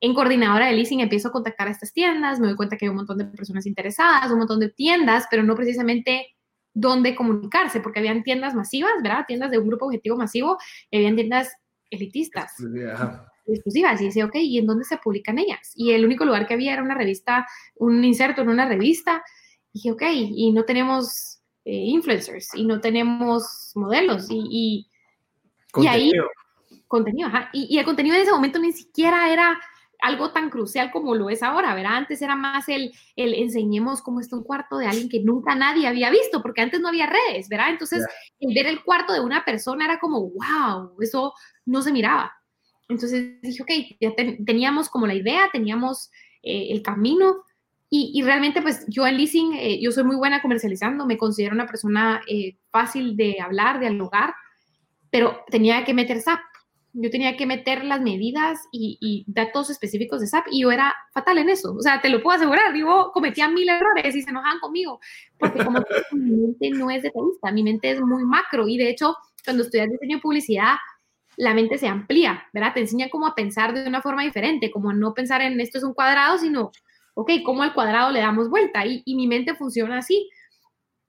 [0.00, 2.90] En coordinadora de leasing empiezo a contactar a estas tiendas, me doy cuenta que hay
[2.90, 6.36] un montón de personas interesadas, un montón de tiendas, pero no precisamente
[6.74, 9.24] dónde comunicarse, porque habían tiendas masivas, ¿verdad?
[9.26, 10.58] Tiendas de un grupo objetivo masivo,
[10.90, 11.52] y habían tiendas
[11.90, 12.54] elitistas.
[12.92, 15.72] Ajá exclusivas y decía, ok, ¿y en dónde se publican ellas?
[15.74, 17.46] Y el único lugar que había era una revista,
[17.76, 19.22] un inserto en una revista.
[19.72, 24.88] Y dije, ok, y no tenemos eh, influencers y no tenemos modelos y,
[25.76, 26.10] y, ahí
[26.92, 29.58] contenido, ajá, y, el contenido en ese momento ni siquiera era
[30.02, 31.96] algo tan crucial como lo es ahora, ¿verdad?
[31.96, 35.86] Antes era más el, el enseñemos cómo está un cuarto de alguien que nunca nadie
[35.86, 37.70] había visto, porque antes no había redes, ¿verdad?
[37.70, 38.04] Entonces,
[38.40, 41.32] el ver el cuarto de una persona era como, wow, eso
[41.64, 42.30] no se miraba.
[42.88, 46.10] Entonces dije, ok, ya teníamos como la idea, teníamos
[46.42, 47.44] eh, el camino
[47.88, 51.66] y, realmente pues yo en leasing, eh, yo soy muy buena comercializando, me considero una
[51.66, 54.34] persona eh, fácil de hablar, de dialogar,
[55.10, 56.40] pero tenía que meter SAP.
[56.94, 61.38] Yo tenía que meter las medidas y, datos específicos de SAP y yo era fatal
[61.38, 61.74] en eso.
[61.74, 65.00] O sea, te lo puedo asegurar, digo, cometía mil errores y se enojaban conmigo,
[65.38, 65.80] porque como
[66.12, 69.90] mi mente no es detallista, mi mente es muy macro y de hecho cuando estudias
[69.90, 70.74] diseño de publicidad,
[71.36, 72.74] la mente se amplía, ¿verdad?
[72.74, 75.84] Te enseña cómo a pensar de una forma diferente, como no pensar en esto es
[75.84, 76.70] un cuadrado, sino,
[77.14, 78.84] ok, ¿cómo al cuadrado le damos vuelta?
[78.86, 80.28] Y, mi mente funciona así.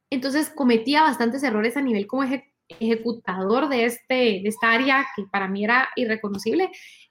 [0.10, 2.24] Entonces cometía bastantes errores a nivel como
[2.68, 6.70] ejecutador de, este, de esta área que para mí era irreconocible.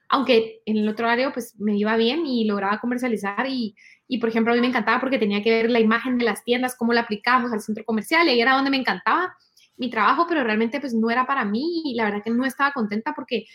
[0.09, 3.75] aunque en el otro área pues me iba bien y lograba comercializar y,
[4.07, 6.43] y, por ejemplo, a mí me encantaba porque tenía que ver la imagen de las
[6.43, 9.35] tiendas, cómo la aplicábamos al centro comercial y ahí era donde me encantaba
[9.77, 12.71] mi trabajo, pero realmente pues no era para mí y la verdad que no estaba
[12.73, 13.45] contenta porque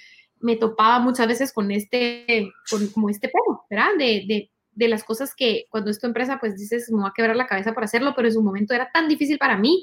[0.41, 3.91] me topaba muchas veces con este, con, como este pelo, ¿verdad?
[3.99, 7.15] De, de, de, las cosas que cuando es tu empresa pues dices, me va a
[7.15, 9.83] quebrar la cabeza por hacerlo, pero en su momento era tan difícil para mí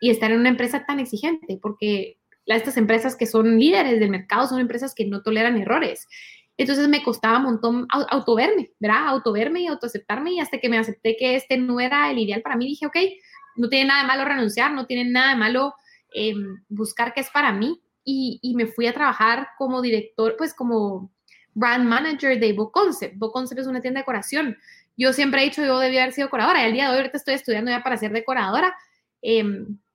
[0.00, 4.46] y estar en una empresa tan exigente porque estas empresas que son líderes del mercado
[4.46, 6.06] son empresas que no toleran errores.
[6.56, 9.08] Entonces me costaba un montón autoverme, ¿verdad?
[9.08, 12.56] Autoverme y autoaceptarme y hasta que me acepté que este no era el ideal para
[12.56, 12.96] mí, dije, ok,
[13.56, 15.74] no tiene nada de malo renunciar, no tiene nada de malo
[16.12, 17.80] em, buscar qué es para mí.
[18.06, 21.10] Y, y, me fui a trabajar como director, pues como
[21.54, 23.16] brand manager de Book Concept.
[23.16, 24.58] Book Concept es una tienda de decoración.
[24.96, 26.60] Yo siempre he dicho, yo debía haber sido decoradora.
[26.60, 28.76] Y al día de hoy ahorita estoy estudiando ya para ser decoradora.
[29.22, 29.42] Eh,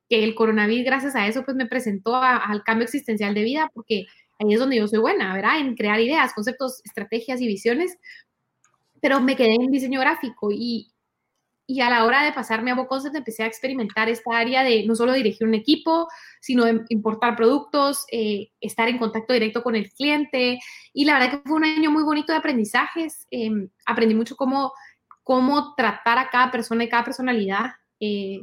[0.09, 4.07] que el coronavirus, gracias a eso, pues me presentó al cambio existencial de vida, porque
[4.39, 5.59] ahí es donde yo soy buena, ¿verdad?
[5.59, 7.97] En crear ideas, conceptos, estrategias y visiones.
[9.01, 10.91] Pero me quedé en diseño gráfico y,
[11.67, 14.95] y a la hora de pasarme a Boconcept empecé a experimentar esta área de no
[14.95, 16.07] solo dirigir un equipo,
[16.41, 20.59] sino de importar productos, eh, estar en contacto directo con el cliente.
[20.91, 23.27] Y la verdad que fue un año muy bonito de aprendizajes.
[23.29, 24.73] Em, aprendí mucho cómo,
[25.21, 28.41] cómo tratar a cada persona y cada personalidad eh,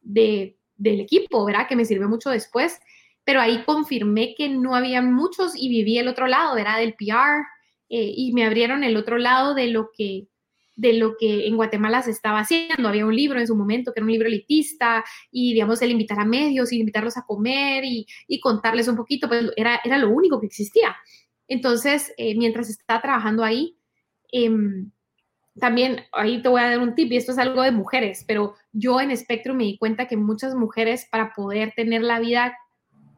[0.00, 1.68] de del equipo, ¿verdad?
[1.68, 2.80] Que me sirvió mucho después,
[3.24, 6.78] pero ahí confirmé que no había muchos y viví el otro lado, ¿verdad?
[6.78, 7.44] Del PR
[7.90, 10.28] eh, y me abrieron el otro lado de lo que
[10.76, 12.88] de lo que en Guatemala se estaba haciendo.
[12.88, 16.20] Había un libro en su momento que era un libro elitista y, digamos, el invitar
[16.20, 18.06] a medios y invitarlos a comer y,
[18.40, 20.96] contarles un poquito, pues era, era lo único que existía.
[21.48, 23.76] Entonces, eh, mientras estaba trabajando ahí,
[24.30, 24.92] em,
[25.58, 28.54] también ahí te voy a dar un tip, y esto es algo de mujeres, pero
[28.72, 32.56] yo en Spectrum me di cuenta que muchas mujeres para poder tener la vida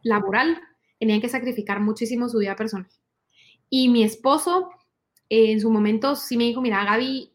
[0.02, 0.60] laboral
[0.98, 2.88] tenían que sacrificar muchísimo su vida personal.
[3.68, 4.70] Y mi esposo
[5.28, 7.32] en su momento sí me dijo, mira, Gaby,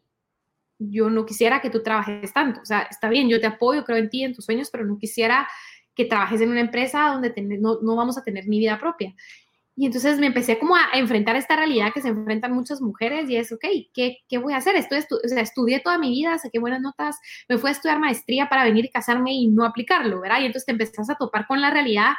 [0.78, 2.60] yo no quisiera que tú trabajes tanto.
[2.60, 4.98] O sea, está bien, yo te apoyo, creo en ti, en tus sueños, pero no
[4.98, 5.48] quisiera
[5.94, 9.14] que trabajes en una empresa donde no, no, vamos a tener mi vida propia.
[9.78, 13.36] Y entonces me empecé como a enfrentar esta realidad que se enfrentan muchas mujeres y
[13.36, 14.74] es, ok, ¿qué, qué voy a hacer?
[14.74, 18.48] Estoy o sea, estudié toda mi vida, saqué buenas notas, me fui a estudiar maestría
[18.48, 20.40] para venir y casarme y no aplicarlo, ¿verdad?
[20.40, 22.12] Y entonces te empezás a topar con la realidad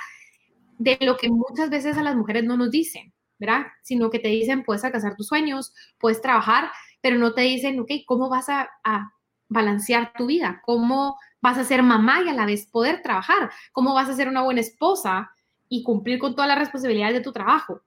[0.77, 3.65] de lo que muchas veces a las mujeres no nos dicen, ¿verdad?
[3.81, 6.69] Sino que te dicen, puedes alcanzar tus sueños, puedes trabajar,
[7.01, 9.11] pero no te dicen, ok, ¿cómo vas a, a
[9.49, 10.61] balancear tu vida?
[10.63, 13.49] ¿Cómo vas a ser mamá y a la vez poder trabajar?
[13.71, 15.31] ¿Cómo vas a ser una buena esposa?
[15.69, 17.81] Y cumplir con todas las responsabilidades de tu trabajo,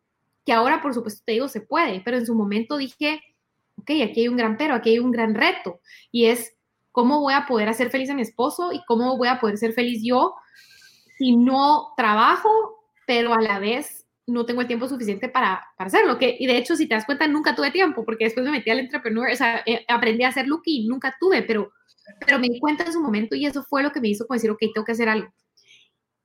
[0.45, 3.21] que ahora por supuesto te digo se puede, pero en su momento dije,
[3.77, 6.55] ok, aquí hay un gran pero, aquí hay un gran reto y es
[6.93, 9.73] cómo voy a poder hacer feliz a mi esposo y cómo voy a poder ser
[9.73, 10.35] feliz yo
[11.19, 12.49] si no trabajo,
[13.07, 16.19] pero a la vez no tengo el tiempo suficiente para, para hacerlo.
[16.19, 18.71] Que, y de hecho, si te das cuenta, nunca tuve tiempo, porque después me metí
[18.71, 21.73] al entrepreneur, o sea, eh, aprendí a hacer look y nunca tuve, pero,
[22.25, 24.51] pero me di cuenta en su momento y eso fue lo que me hizo decir,
[24.51, 25.31] ok, tengo que hacer algo.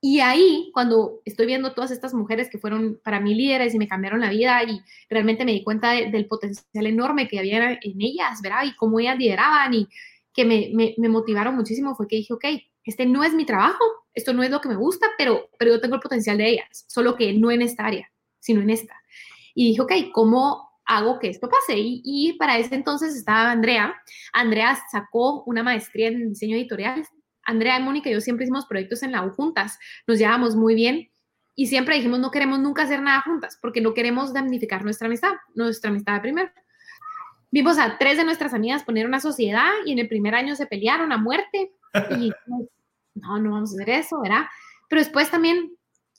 [0.00, 3.88] Y ahí, cuando estoy viendo todas estas mujeres que fueron para mí líderes y me
[3.88, 8.40] cambiaron la vida y realmente me di cuenta del potencial enorme que había en ellas,
[8.42, 8.64] ¿verdad?
[8.64, 9.88] Y cómo ellas lideraban y
[10.36, 12.44] que me, me, motivaron muchísimo, fue que dije, ok,
[12.84, 13.82] este no es mi trabajo,
[14.12, 16.84] esto no es lo que me gusta, pero, pero yo tengo el potencial de ellas,
[16.88, 18.94] solo que no en esta área, sino en esta.
[19.54, 21.78] Y dije, ok, ¿cómo hago que esto pase?
[21.78, 23.94] Y, y para ese entonces estaba Andrea.
[24.34, 27.02] Andrea sacó una maestría en diseño editorial,
[27.46, 30.74] Andrea y Mónica y yo siempre hicimos proyectos en la U juntas, nos llevamos muy
[30.74, 31.10] bien
[31.54, 35.32] y siempre dijimos no queremos nunca hacer nada juntas porque no queremos damnificar nuestra amistad,
[35.54, 36.50] nuestra amistad de primero.
[37.50, 40.66] Vimos a tres de nuestras amigas poner una sociedad y en el primer año se
[40.66, 41.72] pelearon a muerte
[42.18, 42.30] y
[43.14, 44.46] no, no vamos a hacer eso, ¿verdad?
[44.88, 45.76] Pero después también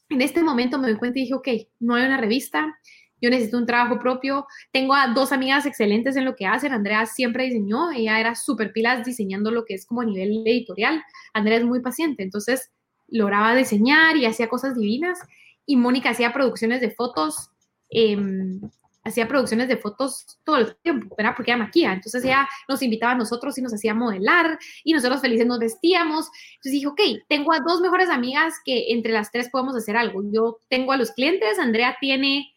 [0.10, 1.48] en este momento me doy cuenta y dije, ok,
[1.80, 2.80] no hay una revista,
[3.21, 4.45] yo necesito un trabajo propio.
[4.71, 6.73] Tengo a dos amigas excelentes en lo que hacen.
[6.73, 11.03] Andrea siempre diseñó, ella era súper pilas diseñando lo que es como a nivel editorial.
[11.34, 12.71] Andrea es muy paciente, entonces
[13.08, 15.19] lograba diseñar y hacía cosas divinas.
[15.65, 17.49] Y Mónica hacía producciones de fotos,
[17.89, 18.62] em,
[19.03, 21.34] hacía producciones de fotos todo el tiempo, ¿verdad?
[21.36, 21.93] Porque era maquilla.
[21.93, 26.27] Entonces ella nos invitaba a nosotros y nos hacía modelar y nosotros felices nos vestíamos.
[26.56, 30.21] Entonces dije, ok, tengo a dos mejores amigas que entre las tres podemos hacer algo.
[30.32, 32.53] Yo tengo a los clientes, Andrea tiene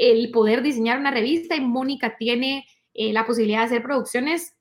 [0.00, 4.56] el poder diseñar una revista y Mónica tiene eh, la posibilidad de hacer producciones,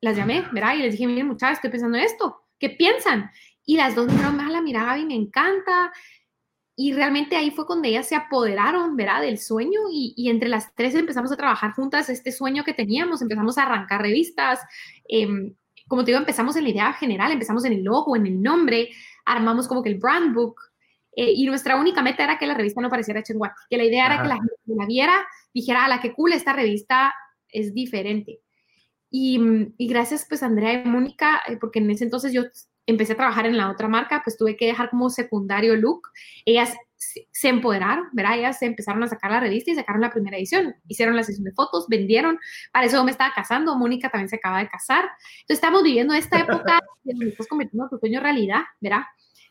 [0.00, 0.76] las llamé, ¿verdad?
[0.76, 3.30] Y les dije, miren muchachas, estoy pensando en esto, ¿qué piensan?
[3.66, 5.92] Y las dos dijeron, la mira Gaby, me encanta.
[6.76, 9.22] Y realmente ahí fue cuando ellas se apoderaron, ¿verdad?
[9.22, 13.58] Del sueño y, entre las tres empezamos a trabajar juntas este sueño que teníamos, empezamos
[13.58, 14.60] a arrancar revistas.
[15.08, 15.54] Em,
[15.88, 18.90] como te digo, empezamos en la idea general, empezamos en el logo, en el nombre,
[19.24, 20.60] armamos como que el brand book,
[21.16, 23.76] Eh, y nuestra única meta era que la revista no pareciera hecha en Guate, que
[23.76, 27.14] la idea era que la gente la viera, dijera, a la que cool, esta revista
[27.48, 28.40] es diferente.
[29.10, 29.40] Y,
[29.78, 32.42] y gracias pues Andrea y Mónica, eh, porque en ese entonces yo
[32.86, 36.08] empecé a trabajar en la otra marca, pues tuve que dejar como secundario look.
[36.44, 38.38] Ellas se empoderaron, ¿verdad?
[38.38, 40.74] Ellas se empezaron a sacar la revista y sacaron la primera edición.
[40.88, 42.38] Hicieron la sesión de fotos, vendieron.
[42.72, 43.76] Para eso me estaba casando.
[43.76, 45.04] Mónica también se acaba de casar.
[45.04, 49.02] Entonces estamos viviendo esta época de estás convirtiendo tu sueño realidad, ¿verdad?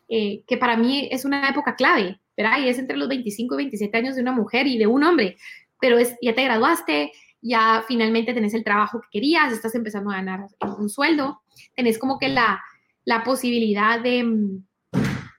[0.10, 2.60] Eh, que para mí es una época clave, ¿verdad?
[2.60, 5.38] Y es entre los 25 y 27 años de una mujer y de un hombre.
[5.80, 7.12] Pero es, ya te graduaste,
[7.42, 11.42] ya finalmente tenés el trabajo que querías, estás empezando a ganar un sueldo,
[11.76, 12.62] tenés como que la,
[13.06, 14.24] la posibilidad de,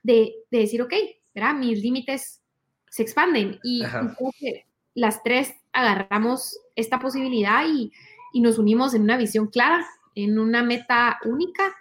[0.02, 0.92] de, de decir, ok,
[1.34, 1.54] ¿verdad?
[1.54, 2.42] Mis límites
[2.90, 3.82] se expanden y,
[4.96, 7.90] las tres agarramos esta posibilidad y,
[8.32, 11.74] y, nos unimos en una visión clara, en una meta única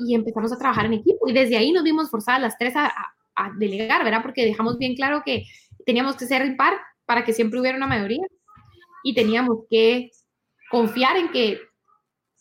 [0.00, 1.28] y empezamos a trabajar en equipo.
[1.28, 2.92] Y desde ahí nos vimos forzadas las tres a,
[3.36, 4.22] a, delegar, ¿verdad?
[4.22, 5.44] Porque dejamos bien claro que
[5.86, 6.74] teníamos que ser impar
[7.06, 8.22] para que siempre hubiera una mayoría
[9.02, 10.10] y teníamos que
[10.70, 11.60] confiar en que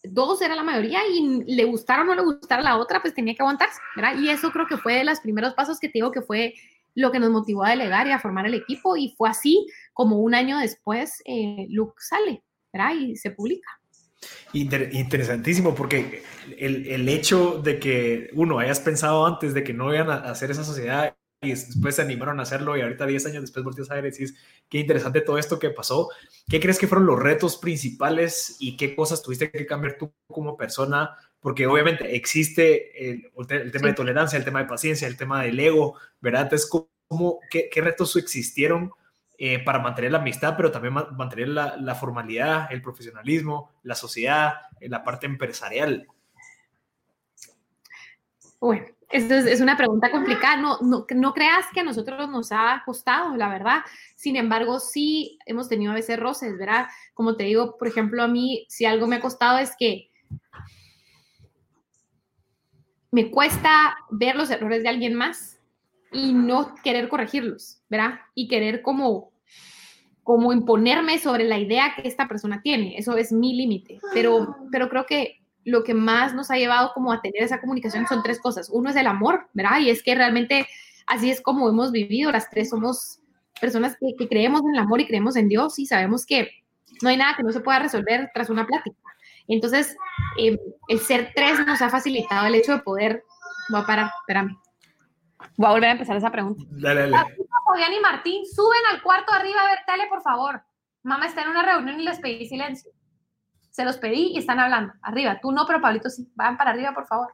[0.04, 3.34] dos era la mayoría y le gustara o no le gustara la otra, pues tenía
[3.36, 4.17] que aguantarse, ¿verdad?
[4.19, 6.54] Y eso creo que fue de los primeros pasos que te digo que fue
[6.95, 10.19] lo que nos motivó a delegar y a formar el equipo y fue así como
[10.19, 12.43] un año después eh, Luke sale,
[12.74, 12.93] ¿verdad?
[12.95, 13.78] Y se publica.
[14.53, 16.23] Interesantísimo, porque
[16.58, 20.51] el, el, hecho de que uno hayas pensado antes de que no iban a hacer
[20.51, 23.95] esa sociedad y después se animaron a hacerlo y ahorita 10 años después volteas a
[23.95, 24.36] ver y decís,
[24.67, 26.10] qué interesante todo esto que pasó.
[26.49, 30.58] ¿Qué crees que fueron los retos principales y qué cosas tuviste que cambiar tú como
[30.58, 31.15] persona?
[31.39, 35.60] Porque obviamente existe el, el tema de tolerancia, el tema de paciencia, el tema del
[35.60, 36.43] ego, ¿verdad?
[36.43, 38.91] Entonces, ¿cómo, qué, qué retos existieron
[39.41, 45.02] eh, para mantener la amistad, pero también mantener la, formalidad, el profesionalismo, la sociedad, la
[45.02, 46.06] parte empresarial?
[48.60, 50.58] Bueno, es, es, una pregunta complicada.
[50.58, 53.80] No, no, no, creas que a nosotros nos ha costado, la verdad.
[54.17, 56.88] Sin embargo, sí hemos tenido a veces roces, ¿verdad?
[57.13, 60.12] Como te digo, por ejemplo, a mí, si algo me ha costado es que
[63.10, 65.59] me cuesta ver los errores de alguien más
[66.12, 68.19] y no querer corregirlos, ¿verdad?
[68.36, 69.32] Y querer como
[70.30, 72.95] como imponerme sobre la idea que esta persona tiene.
[73.00, 74.00] Eso es mi límite.
[74.13, 78.06] Pero, pero creo que lo que más nos ha llevado como a tener esa comunicación
[78.06, 78.69] son tres cosas.
[78.69, 79.80] Uno es el amor, ¿verdad?
[79.80, 80.67] Y es que realmente
[81.08, 82.32] así es como hemos vivido.
[82.32, 83.19] Las tres somos
[83.60, 86.48] personas que, creemos en el amor y creemos en Dios y sabemos que
[87.02, 88.98] no hay nada que no se pueda resolver tras una plática.
[89.48, 89.98] Entonces,
[90.38, 93.24] em, el ser tres nos ha facilitado el hecho de poder...
[93.72, 94.60] Voy a parar, espérame.
[95.58, 96.63] Voy a volver a empezar esa pregunta.
[96.69, 97.36] Dale, dale.
[97.65, 100.62] Fabián y Martín, suben al cuarto arriba a ver tele, por favor.
[101.04, 102.91] Mamá está en una reunión y les pedí silencio.
[103.69, 104.93] Se los pedí y están hablando.
[105.02, 105.39] Arriba.
[105.41, 106.30] Tú no, pero Pablito sí.
[106.36, 107.34] Vayan para arriba, por favor.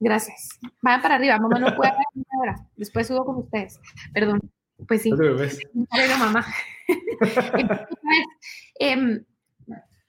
[0.00, 0.58] Gracias.
[0.80, 1.38] Vayan para arriba.
[1.38, 3.80] Mamá no puede ver Después subo con ustedes.
[4.12, 4.40] Perdón.
[4.88, 5.10] Pues sí.
[5.10, 6.44] No mamá.
[8.80, 9.24] eh,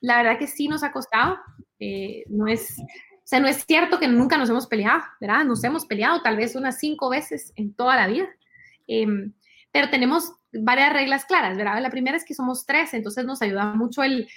[0.01, 1.37] la verdad que sí nos ha costado.
[1.79, 2.81] Eh, no es,
[3.25, 5.45] o sea, no es cierto que nunca nos hemos peleado, ¿verdad?
[5.45, 8.27] Nos hemos peleado tal vez unas cinco veces en toda la vida.
[8.87, 9.07] Eh,
[9.71, 11.81] pero tenemos varias reglas claras, ¿verdad?
[11.81, 14.29] La primera es que somos tres, entonces nos ayuda mucho el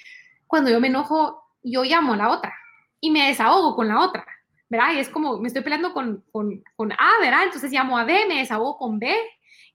[0.47, 2.55] cuando yo me enojo, yo llamo a la otra
[2.99, 4.25] y me desahogo con la otra,
[4.71, 4.95] ¿verdad?
[4.95, 7.45] Y es como, me estoy peleando con, con, con A, ¿verdad?
[7.45, 9.15] Entonces llamo a B, me desahogo con B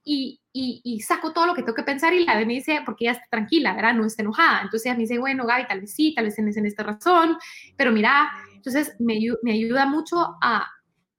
[0.04, 2.82] y, y, y, saco todo lo que tengo que pensar y la B me dice,
[2.84, 3.94] porque ella está tranquila, ¿verdad?
[3.94, 4.64] No está enojada.
[4.64, 7.38] Entonces ella me dice, bueno, Gaby, tal vez sí, tal vez tienes en esta razón,
[7.78, 8.32] pero mira,
[8.64, 10.68] entonces me, me ayuda mucho a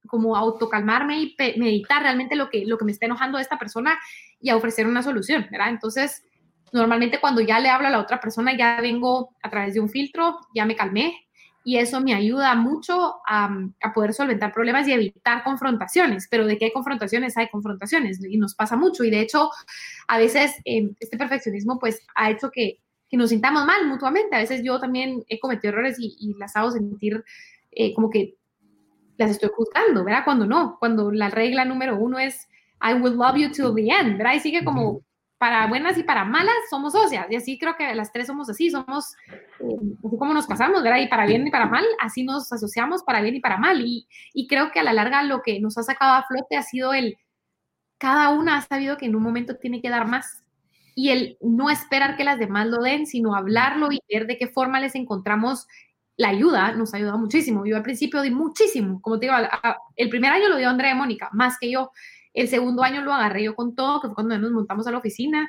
[0.06, 3.98] como autocalmarme y meditar realmente lo que, lo que me está enojando de esta persona
[4.40, 5.70] y a ofrecer una solución, ¿verdad?
[5.70, 6.22] Entonces,
[6.74, 9.88] Normalmente cuando ya le hablo a la otra persona, ya vengo a través de un
[9.88, 11.14] filtro, ya me calmé
[11.62, 13.48] y eso me ayuda mucho a,
[13.94, 16.26] poder solventar problemas y evitar confrontaciones.
[16.28, 19.04] Pero de qué hay confrontaciones, hay confrontaciones y nos pasa mucho.
[19.04, 19.50] Y de hecho,
[20.08, 22.80] a veces eh, este perfeccionismo pues ha hecho que,
[23.14, 24.34] que, nos sintamos mal mutuamente.
[24.36, 27.24] A veces yo también he cometido errores y, las hago sentir
[27.72, 28.34] eh, como que
[29.16, 30.24] las estoy juzgando, ¿verdad?
[30.24, 32.48] Cuando no, cuando la regla número uno es
[32.82, 34.34] I will love you till the end, ¿verdad?
[34.34, 35.02] Y sigue como
[35.38, 37.26] para buenas y para malas somos socias.
[37.30, 39.14] Y así creo que las tres somos así, somos
[39.60, 41.00] eh, así como nos casamos, ¿verdad?
[41.00, 43.80] Y para bien y para mal, así nos asociamos para bien y para mal.
[43.80, 46.62] Y, y creo que a la larga lo que nos ha sacado a flote ha
[46.62, 47.16] sido el,
[47.98, 50.43] cada una ha sabido que en un momento tiene que dar más.
[50.94, 54.46] Y el no esperar que las demás lo den, sino hablarlo y ver de qué
[54.48, 55.66] forma les encontramos
[56.16, 57.66] la ayuda, nos ha ayudado muchísimo.
[57.66, 59.36] Yo al principio di muchísimo, como te digo,
[59.96, 61.90] el primer año lo dio Andrea y Mónica, más que yo.
[62.32, 64.98] El segundo año lo agarré yo con todo, que fue cuando nos montamos a la
[64.98, 65.48] oficina,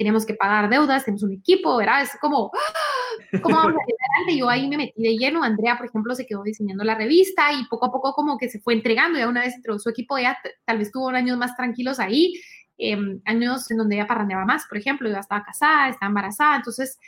[0.00, 2.02] teníamos que pagar deudas, tenemos un equipo, ¿verdad?
[2.02, 3.38] Es como, ¡ah!
[3.42, 4.38] ¿cómo vamos a adelante?
[4.38, 5.42] Yo ahí me metí de lleno.
[5.42, 8.60] Andrea, por ejemplo, se quedó diseñando la revista y poco a poco como que se
[8.60, 9.18] fue entregando.
[9.18, 12.32] Ya una vez entró su equipo, ya tal vez tuvo años más tranquilos ahí,
[12.80, 16.56] em, años en donde ella parrandeaba más, por ejemplo, yo estaba casada, estaba embarazada.
[16.56, 16.98] Entonces,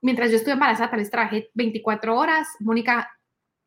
[0.00, 2.48] mientras yo estuve embarazada, tal vez trabajé 24 horas.
[2.60, 3.10] Mónica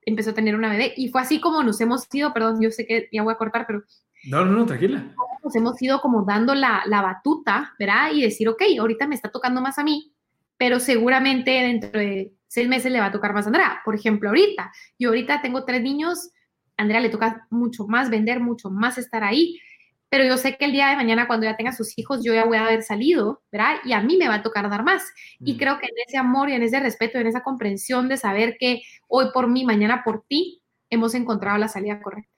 [0.06, 2.86] empezó a tener una bebé y fue así como nos hemos ido, perdón, yo sé
[2.86, 3.84] que ya voy a cortar, pero...
[4.26, 5.14] No, no, no, tranquila.
[5.44, 8.12] Nos hemos ido como dando la, la batuta, ¿verdad?
[8.14, 10.14] Y decir, ok, ahorita me está tocando más a mí,
[10.58, 13.82] pero seguramente dentro de seis meses le va a tocar más a Andrea.
[13.84, 16.30] Por ejemplo, ahorita, yo ahorita tengo tres niños,
[16.78, 19.60] a Andrea le toca mucho más vender, mucho más estar ahí,
[20.12, 22.44] pero yo sé que el día de mañana cuando ya tenga sus hijos yo ya
[22.44, 23.78] voy a haber salido, ¿verdad?
[23.86, 25.04] Y a mí me va a tocar dar más.
[25.40, 25.58] Y mm.
[25.58, 28.82] creo que en ese amor y en ese respeto, en esa comprensión de saber que
[29.08, 32.30] hoy por mí, mañana por ti, hemos encontrado la salida correcta.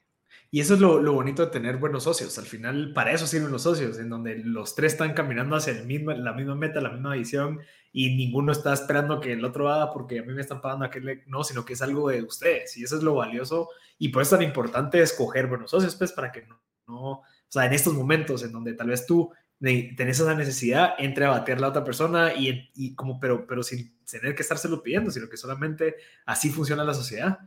[0.51, 2.37] Y eso es lo, lo, bonito de tener buenos socios.
[2.37, 5.87] Al final, para eso sirven los socios, en donde los tres están caminando hacia el
[5.87, 7.59] mismo, la misma meta, la misma visión,
[7.91, 11.23] y ninguno está esperando que el otro haga porque a mí me están pagando aquel.
[11.25, 12.77] No, sino que es algo de ustedes.
[12.77, 13.69] Y eso es lo valioso.
[13.97, 16.45] Y por eso es tan importante escoger buenos socios, pues, para que
[16.87, 17.23] no,
[17.53, 21.61] sea, en estos momentos en donde tal vez tú tenés esa necesidad, entre a bater
[21.61, 25.37] la otra persona y, y como, pero, pero sin tener que estárselo pidiendo, sino que
[25.37, 25.95] solamente
[26.25, 27.39] así funciona la sociedad.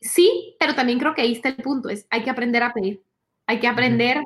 [0.00, 3.02] Sí, pero también creo que ahí está el punto, es hay que aprender a pedir,
[3.46, 4.22] hay que aprender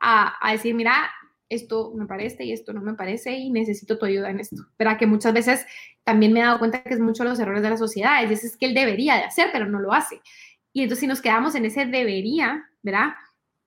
[0.00, 1.10] a, a, decir, mira,
[1.48, 4.64] esto me parece y esto no me parece y necesito tu ayuda en esto.
[4.78, 4.98] ¿Verdad?
[4.98, 5.66] Que muchas veces
[6.04, 8.56] también me he dado cuenta que es mucho los errores de la sociedad, es es
[8.56, 10.20] que él debería de hacer, pero no lo hace.
[10.72, 13.14] Y entonces si nos quedamos en ese debería, ¿verdad?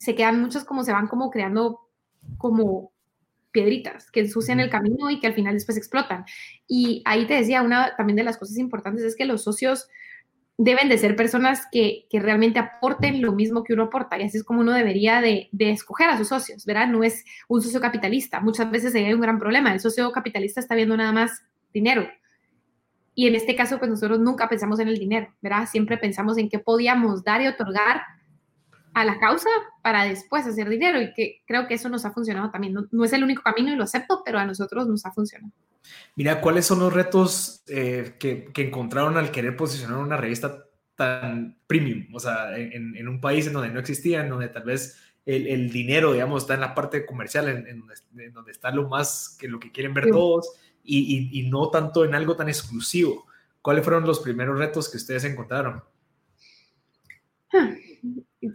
[0.03, 1.79] Se quedan muchos como se van como creando
[2.37, 2.91] como
[3.51, 6.25] piedritas que ensucian el camino y que al final después explotan.
[6.67, 9.87] Y ahí te decía, una también de las cosas importantes es que los socios
[10.57, 14.19] deben de ser personas que, que, realmente aporten lo mismo que uno aporta.
[14.19, 16.87] Y así es como uno debería de, de, escoger a sus socios, ¿verdad?
[16.87, 18.41] No es un socio capitalista.
[18.41, 19.71] Muchas veces hay un gran problema.
[19.71, 21.43] El socio capitalista está viendo nada más
[21.73, 22.07] dinero.
[23.15, 25.67] Y en este caso, pues nosotros nunca pensamos en el dinero, ¿verdad?
[25.67, 28.01] Siempre pensamos en qué podíamos dar y otorgar
[28.93, 29.49] a la causa
[29.81, 31.01] para después hacer dinero.
[31.01, 32.73] Y que creo que eso nos ha funcionado también.
[32.73, 35.53] No, no es el único camino y lo acepto, pero a nosotros nos ha funcionado.
[36.15, 40.65] Mira, ¿cuáles son los retos eh, que, que, encontraron al querer posicionar una revista
[40.95, 42.13] tan premium?
[42.13, 45.47] O sea, en, en, un país en donde no existía, en donde tal vez el,
[45.47, 49.47] el dinero, digamos, está en la parte comercial, en, en, donde, está lo más que
[49.47, 53.25] lo que quieren ver todos y, y, y, no tanto en algo tan exclusivo.
[53.61, 55.83] ¿Cuáles fueron los primeros retos que ustedes encontraron?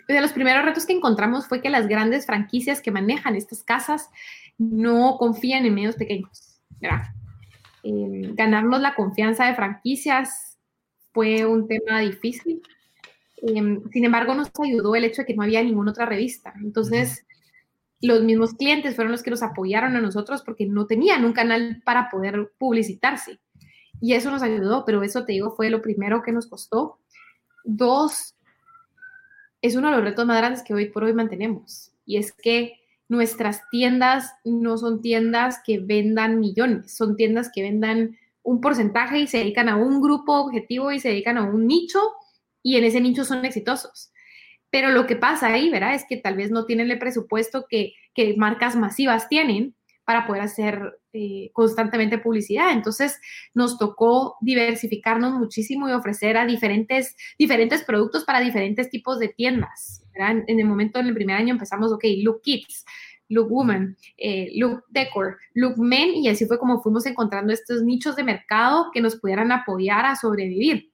[0.09, 4.11] De los primeros retos que encontramos fue que las grandes franquicias que manejan estas casas
[4.59, 6.61] no confían en medios pequeños.
[7.83, 10.59] Eh, ganarnos la confianza de franquicias
[11.13, 12.63] fue un tema difícil.
[13.43, 16.53] Eh, sin embargo, nos ayudó el hecho de que no había ninguna otra revista.
[16.63, 17.25] Entonces,
[18.01, 21.83] los mismos clientes fueron los que nos apoyaron a nosotros porque no tenían un canal
[21.85, 23.41] para poder publicitarse.
[24.01, 27.01] Y eso nos ayudó, pero eso te digo fue lo primero que nos costó.
[27.65, 28.37] Dos,
[29.63, 31.93] es uno de los retos más grandes que hoy por hoy mantenemos.
[32.07, 32.75] Y es que
[33.09, 39.27] nuestras tiendas no son tiendas que vendan millones, son tiendas que vendan un porcentaje y
[39.27, 42.01] se dedican a un grupo objetivo y se dedican a un nicho
[42.63, 44.13] y en ese nicho son exitosos.
[44.71, 45.95] Pero lo que pasa ahí, ¿verdad?
[45.95, 49.75] Es que tal vez no tienen el presupuesto que, que marcas masivas tienen
[50.09, 52.73] para poder hacer eh, constantemente publicidad.
[52.73, 53.21] Entonces
[53.53, 60.03] nos tocó diversificarnos muchísimo y ofrecer a diferentes, diferentes productos para diferentes tipos de tiendas.
[60.15, 62.87] En el momento, en el primer año empezamos, ok, Look Kids,
[63.29, 68.17] Look Woman, eh, Look Decor, Look Men, y así fue como fuimos encontrando estos nichos
[68.17, 70.91] de mercado que nos pudieran apoyar a sobrevivir.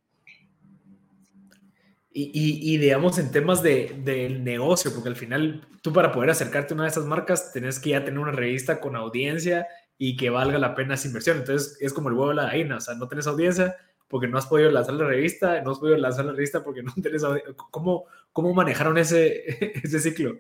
[2.17, 2.31] Y,
[2.63, 6.77] y, digamos en temas del de, negocio, porque al final tú para poder acercarte a
[6.77, 9.67] una de esas marcas tenés que ya tener una revista con audiencia
[9.99, 11.39] y que valga la pena esa inversión.
[11.39, 13.75] Entonces es como el huevo de la gallina, o sea, no tenés audiencia
[14.07, 16.93] porque no has podido lanzar la revista, no has podido lanzar la revista porque no
[17.03, 17.53] tenés audiencia.
[17.57, 19.43] ¿Cómo, cómo manejaron ese,
[19.83, 20.39] ese ciclo?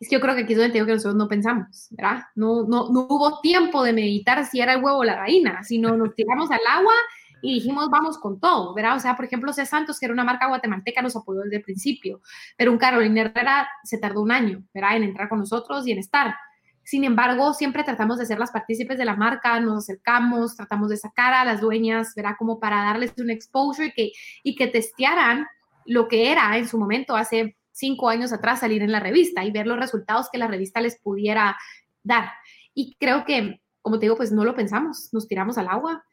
[0.00, 2.22] Es que yo creo que aquí es donde te digo que nosotros no pensamos, ¿verdad?
[2.34, 5.96] No, no, no hubo tiempo de meditar si era el huevo o la gallina, sino
[5.98, 6.94] nos tiramos al agua
[7.42, 8.96] y dijimos, vamos con todo, ¿verdad?
[8.96, 9.64] O sea, por ejemplo, C.
[9.66, 12.20] Santos, que era una marca guatemalteca, nos apoyó desde el principio,
[12.56, 14.96] pero un Carolina Herrera se tardó un año, ¿verdad?
[14.96, 16.34] En entrar con nosotros y en estar.
[16.82, 20.96] Sin embargo, siempre tratamos de ser las partícipes de la marca, nos acercamos, tratamos de
[20.96, 22.36] sacar a las dueñas, ¿verdad?
[22.38, 24.12] Como para darles un exposure y que,
[24.42, 25.46] y que testearan
[25.84, 29.50] lo que era en su momento, hace cinco años atrás, salir en la revista y
[29.50, 31.56] ver los resultados que la revista les pudiera
[32.02, 32.30] dar.
[32.74, 36.04] Y creo que, como te digo, pues no lo pensamos, nos tiramos al agua,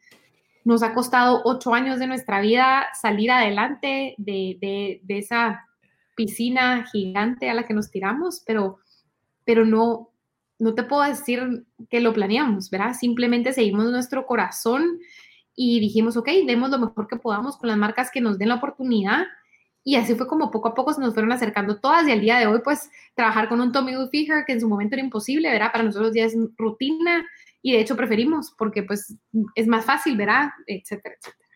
[0.66, 5.64] nos ha costado ocho años de nuestra vida salir adelante de, esa
[6.16, 8.80] piscina gigante a la que nos tiramos, pero,
[9.44, 10.10] pero no,
[10.58, 12.94] no te puedo decir que lo planeamos, ¿verdad?
[12.94, 14.98] Simplemente seguimos nuestro corazón
[15.54, 18.56] y dijimos, ok, demos lo mejor que podamos con las marcas que nos den la
[18.56, 19.24] oportunidad.
[19.84, 22.40] Y así fue como poco a poco se nos fueron acercando todas y al día
[22.40, 25.70] de hoy, pues, trabajar con un Tommy Hilfiger, que en su momento era imposible, ¿verdad?
[25.70, 27.24] Para nosotros ya es rutina
[27.66, 29.16] y de hecho preferimos porque, pues,
[29.56, 30.50] es más fácil, ¿verdad?
[30.68, 31.48] Etcétera, etcétera.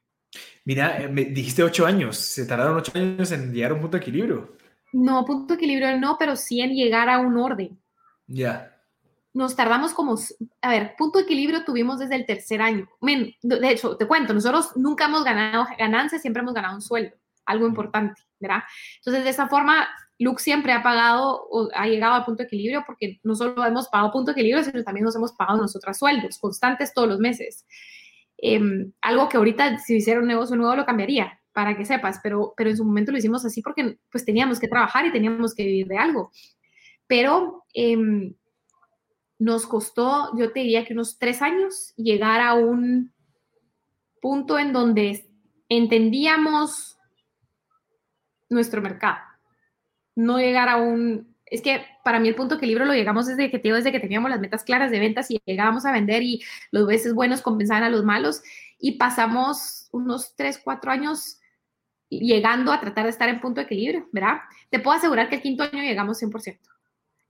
[0.64, 3.96] Mira, eh, me dijiste ocho años, se tardaron ocho años en llegar a un punto
[3.96, 4.56] de equilibrio.
[4.92, 7.80] No, punto de equilibrio no, pero sí en llegar a un orden.
[8.26, 8.76] Ya
[9.32, 10.16] nos tardamos como,
[10.60, 12.88] a ver, punto de equilibrio tuvimos desde el tercer año.
[13.00, 17.16] de hecho, te cuento, nosotros nunca hemos ganado ganancias, siempre hemos ganado un sueldo,
[17.50, 18.62] algo importante, ¿verdad?
[18.96, 19.88] Entonces, de esa forma,
[20.18, 23.88] Luke siempre ha pagado o ha llegado al punto de equilibrio porque no solo hemos
[23.88, 27.66] pagado punto de equilibrio, sino también nos hemos pagado nosotros sueldos constantes todos los meses.
[28.36, 32.54] Em, algo que ahorita si hiciera un negocio nuevo lo cambiaría, para que sepas, pero,
[32.56, 35.64] pero en su momento lo hicimos así porque pues teníamos que trabajar y teníamos que
[35.64, 36.30] vivir de algo.
[37.06, 38.34] Pero eh,
[39.38, 43.12] nos costó, yo te diría que unos tres años, llegar a un
[44.20, 45.26] punto en donde
[45.68, 46.98] entendíamos
[48.50, 49.18] nuestro mercado.
[50.14, 51.34] No llegar a un...
[51.46, 54.30] Es que para mí el punto que libro lo llegamos desde que, desde que teníamos
[54.30, 57.90] las metas claras de ventas y llegábamos a vender y los veces buenos compensaban a
[57.90, 58.42] los malos
[58.78, 61.38] y pasamos unos tres, cuatro años
[62.08, 64.40] llegando a tratar de estar en punto de equilibrio, ¿verdad?
[64.68, 66.58] Te puedo asegurar que el quinto año llegamos 100%.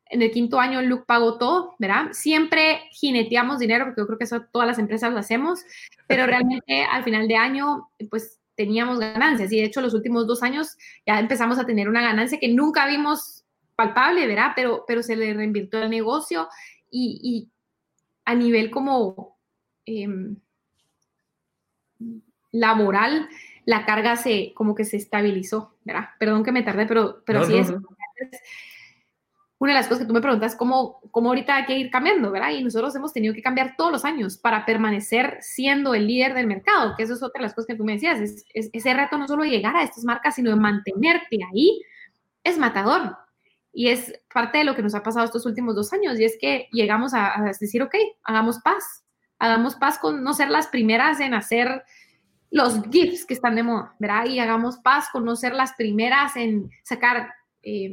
[0.07, 2.09] En el quinto año Luke pagó todo, ¿verdad?
[2.13, 5.61] Siempre jineteamos dinero, porque yo creo que eso todas las empresas lo hacemos,
[6.09, 9.51] pero realmente al final de año, pues teníamos ganancias.
[9.51, 12.87] Y de hecho, los últimos dos años ya empezamos a tener una ganancia que nunca
[12.87, 14.53] vimos palpable, ¿verdad?
[14.55, 16.47] Pero, pero se le reinvirtió el negocio
[16.91, 17.49] y,
[18.27, 19.39] a nivel como
[19.87, 20.37] em,
[22.53, 23.31] laboral,
[23.65, 26.11] la carga se como que se estabilizó, ¿verdad?
[26.19, 27.73] Perdón que me tardé, pero, pero sí es
[29.61, 32.31] una de las cosas que tú me preguntas, ¿cómo, cómo ahorita hay que ir cambiando,
[32.31, 32.49] ¿verdad?
[32.53, 36.47] Y nosotros hemos tenido que cambiar todos los años para permanecer siendo el líder del
[36.47, 39.19] mercado, que eso es otra de las cosas que tú me decías, es, ese reto
[39.19, 41.83] no solo llegar a estas marcas, sino de mantenerte ahí,
[42.43, 43.19] es matador.
[43.71, 46.39] Y es parte de lo que nos ha pasado estos últimos dos años, y es
[46.41, 47.95] que llegamos a, a decir, ok,
[48.25, 49.05] hagamos paz,
[49.39, 51.85] hagamos paz con no ser las primeras en hacer
[52.51, 54.25] los GIFs que están de moda, ¿verdad?
[54.25, 57.35] Y hagamos paz con no ser las primeras en sacar...
[57.63, 57.91] Eh,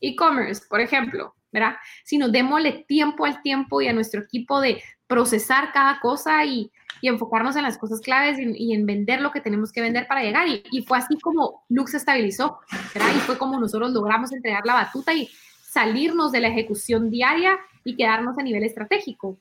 [0.00, 1.76] e-commerce, por ejemplo, ¿verdad?
[2.04, 6.70] Sino démosle tiempo al tiempo y a nuestro equipo de procesar cada cosa y,
[7.00, 10.46] enfocarnos en las cosas claves y, en vender lo que tenemos que vender para llegar.
[10.48, 12.58] Y, fue así como Lux se estabilizó,
[12.92, 13.10] ¿verdad?
[13.16, 15.30] Y fue como nosotros logramos entregar la batuta y
[15.62, 19.38] salirnos de la ejecución diaria y quedarnos a nivel estratégico.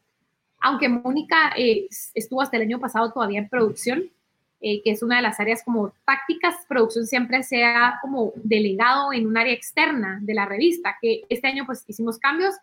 [0.60, 4.12] Aunque Mónica eh, estuvo hasta el año pasado todavía en producción,
[4.60, 9.14] eh, que es una de las áreas como tácticas, producción siempre se ha como delegado
[9.14, 12.56] en un área externa de la revista, que este año pues hicimos cambios,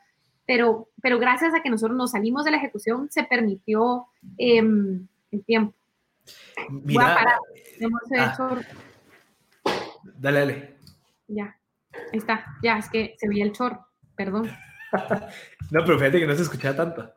[0.44, 4.06] pero, pero gracias a que nosotros nos salimos de la ejecución se permitió
[4.38, 5.74] em, el tiempo.
[6.68, 7.38] Mira,
[8.18, 8.60] ah.
[10.16, 10.76] Dale, dale.
[11.28, 11.56] Ya,
[12.12, 13.86] ahí está, ya, es que se veía el chorro,
[14.16, 14.50] perdón.
[15.70, 17.12] no, pero fíjate que no se escuchaba tanto.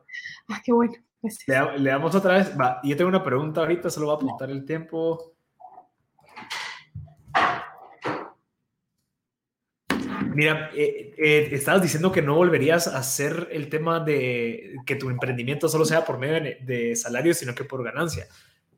[0.48, 0.94] Ah, qué bueno.
[1.22, 2.52] Le, damos otra vez.
[2.58, 5.34] Va, yo tengo una pregunta ahorita, solo voy a apuntar el tiempo.
[10.34, 15.10] Mira, eh, eh, estabas diciendo que no volverías a hacer el tema de que tu
[15.10, 18.26] emprendimiento solo sea por medio de, salario, sino que por ganancia.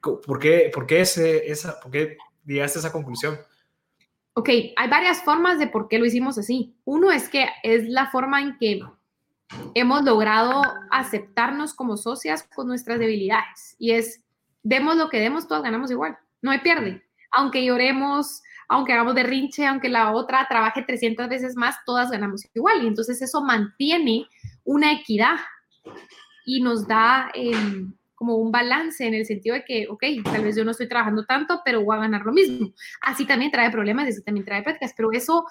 [0.01, 2.17] ¿Por qué, por qué, ese, esa, por qué
[2.47, 3.39] llegaste a esa conclusión?
[4.33, 6.75] Ok, hay varias formas de por qué lo hicimos así.
[6.85, 8.81] Uno es que es la forma en que
[9.75, 13.77] hemos logrado aceptarnos como socias con nuestras debilidades.
[13.79, 14.25] Y es,
[14.63, 16.17] demos lo que demos, todas ganamos igual.
[16.43, 17.03] No hay pierde.
[17.31, 22.83] Aunque lloremos, aunque hagamos derrinche, aunque la otra trabaje 300 veces más, todas ganamos igual.
[22.83, 24.27] Y entonces eso mantiene
[24.65, 25.37] una equidad
[26.45, 30.57] y nos da em, como un balance en el sentido de que, ok, tal vez
[30.57, 32.73] yo no estoy trabajando tanto, pero voy a ganar lo mismo.
[33.01, 35.45] Así también trae problemas, así también trae prácticas, pero eso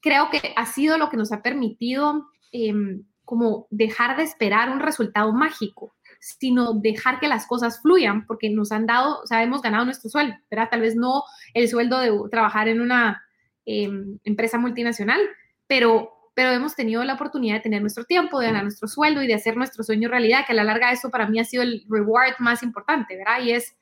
[0.00, 4.80] creo que ha sido lo que nos ha permitido em, como dejar de esperar un
[4.80, 9.60] resultado mágico, sino dejar que las cosas fluyan, porque nos han dado, o sea, hemos
[9.60, 10.70] ganado nuestro sueldo, ¿verdad?
[10.70, 13.22] Tal vez no el sueldo de trabajar en una
[13.66, 15.20] em, empresa multinacional,
[15.66, 19.26] pero, pero hemos tenido la oportunidad de tener nuestro tiempo, de ganar nuestro sueldo y
[19.26, 21.84] de hacer nuestro sueño realidad, que a la larga eso para mí ha sido el
[21.86, 23.42] reward más importante, ¿verdad?
[23.42, 23.76] Y es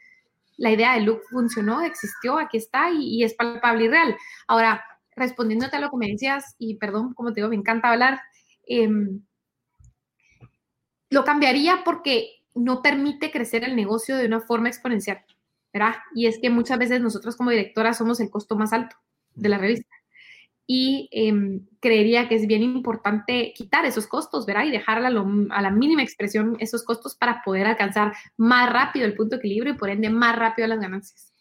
[0.56, 4.16] la idea de Look funcionó, existió, aquí está y, y es palpable y real.
[4.48, 4.84] Ahora,
[5.14, 8.20] respondiéndote a lo que me decías, y perdón, como te digo, me encanta hablar,
[8.66, 8.88] eh,
[11.10, 15.24] lo cambiaría porque no permite crecer el negocio de una forma exponencial,
[15.72, 15.94] ¿verdad?
[16.14, 18.96] Y es que muchas veces nosotros como directora somos el costo más alto
[19.34, 19.86] de la revista.
[20.68, 24.64] y em, creería que es bien importante quitar esos costos, ¿verdad?
[24.64, 29.36] Y dejar a, la mínima expresión esos costos para poder alcanzar más rápido el punto
[29.36, 31.32] de equilibrio y por ende más rápido las ganancias.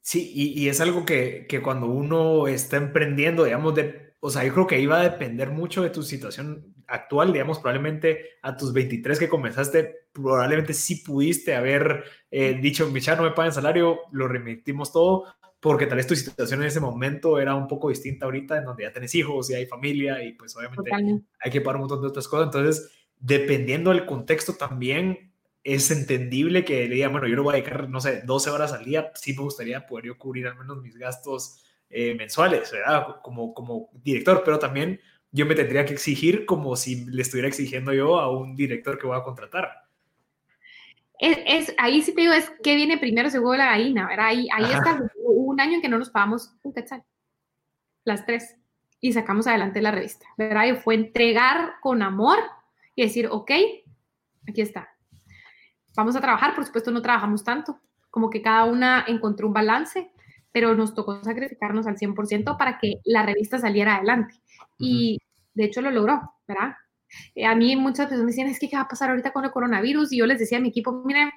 [0.00, 4.52] Sí, y, es algo que, que, cuando uno está emprendiendo, digamos, de, o sea, yo
[4.52, 9.18] creo que iba a depender mucho de tu situación actual, digamos, probablemente a tus 23
[9.18, 14.92] que comenzaste, probablemente sí pudiste haber eh, dicho, mi no me pagan salario, lo remitimos
[14.92, 15.24] todo,
[15.58, 18.82] porque tal vez tu situación en ese momento era un poco distinta ahorita, en donde
[18.82, 20.90] ya tenés hijos y hay familia y pues obviamente
[21.38, 22.46] hay que pagar un montón de otras cosas.
[22.46, 27.56] Entonces, dependiendo del contexto también, es entendible que le diga, bueno, yo no voy a
[27.56, 30.80] dedicar, no sé, 12 horas al día, sí me gustaría poder yo cubrir al menos
[30.80, 33.16] mis gastos eh, mensuales, ¿verdad?
[33.22, 35.00] Como, como director, pero también
[35.32, 39.06] yo me tendría que exigir como si le estuviera exigiendo yo a un director que
[39.06, 39.84] voy a contratar.
[41.18, 44.26] Es, ahí sí te digo, es que viene primero seguro la gallina, ¿verdad?
[44.26, 47.04] Ahí, ahí está un año en que no nos pagamos un quetzal,
[48.04, 48.56] las tres,
[49.00, 50.66] y sacamos adelante la revista, ¿verdad?
[50.66, 52.38] Y fue entregar con amor
[52.94, 53.50] y decir, ok,
[54.48, 54.88] aquí está.
[55.94, 57.78] Vamos a trabajar, por supuesto no trabajamos tanto,
[58.10, 60.10] como que cada una encontró un balance,
[60.52, 64.34] pero nos tocó sacrificarnos al 100% para que la revista saliera adelante.
[64.78, 65.18] Y
[65.54, 66.74] de hecho lo logró, ¿verdad?
[67.34, 69.44] Eh, a mí muchas personas me decían, es que ¿qué va a pasar ahorita con
[69.44, 70.12] el coronavirus?
[70.12, 71.30] Y yo les decía a mi equipo, miren,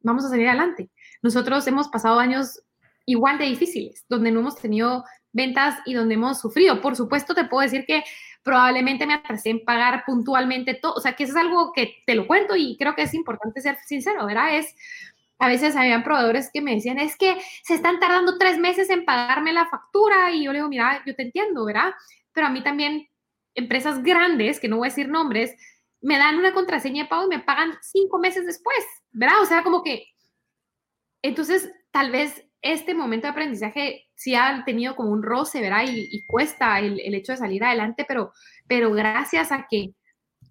[0.00, 0.90] vamos a salir adelante.
[1.22, 2.62] Nosotros hemos pasado años
[3.04, 6.80] igual de difíciles, donde no hemos tenido ventas y donde hemos sufrido.
[6.80, 8.02] Por supuesto, te puedo decir que
[8.42, 12.14] probablemente me atrasé en pagar puntualmente todo, o sea, que eso es algo que te
[12.14, 14.56] lo cuento y creo que es importante ser sincero, ¿verdad?
[14.56, 14.74] Es,
[15.38, 19.04] a veces habían proveedores que me decían, es que se están tardando tres meses en
[19.04, 21.92] pagarme la factura y yo le digo, mira, yo te entiendo, ¿verdad?
[22.32, 23.08] Pero a mí también
[23.54, 25.54] empresas grandes, que no voy a decir nombres,
[26.00, 28.78] me dan una contraseña de pago y me pagan cinco meses después,
[29.10, 29.40] ¿verdad?
[29.42, 30.06] O sea, como que,
[31.22, 35.84] entonces, tal vez este momento de aprendizaje sí ha tenido como un roce, ¿verdad?
[35.88, 38.32] Y, cuesta el, hecho de salir adelante, pero,
[38.66, 39.94] pero gracias a que,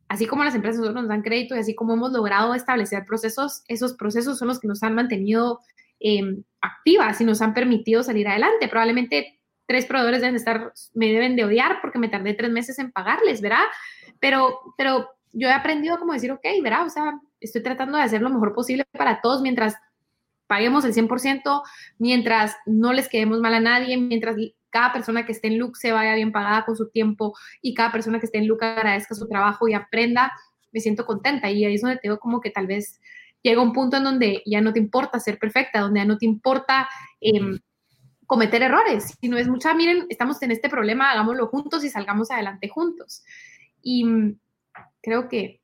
[0.08, 3.93] así como las empresas nos dan crédito y así como hemos logrado establecer procesos, esos
[3.93, 5.60] procesos son los que nos han mantenido
[5.99, 8.68] em, activas y nos han permitido salir adelante.
[8.68, 12.91] Probablemente tres proveedores deben estar, me deben de odiar porque me tardé tres meses en
[12.91, 13.66] pagarles, ¿verdad?
[14.20, 16.86] Pero, pero yo he aprendido como decir, ok, ¿verdad?
[16.86, 19.76] O sea, estoy tratando de hacer lo mejor posible para todos mientras
[20.47, 21.64] paguemos el 100%,
[21.97, 24.36] mientras no les quedemos mal a nadie, mientras
[24.76, 27.93] cada persona que esté en Look se vaya bien pagada con su tiempo y cada
[27.93, 30.34] persona que esté en Look agradezca su trabajo y aprenda,
[30.73, 31.49] me siento contenta.
[31.49, 32.99] Y ahí es donde tengo como que tal vez
[33.41, 36.26] llega un punto en donde ya no te importa ser perfecta, donde ya no te
[36.26, 36.89] importa...
[37.21, 37.39] Eh,
[38.28, 42.32] cometer errores, si no es mucha, miren, estamos en este problema, hagámoslo juntos y salgamos
[42.32, 43.23] adelante juntos.
[43.84, 44.03] Y
[44.99, 45.61] creo que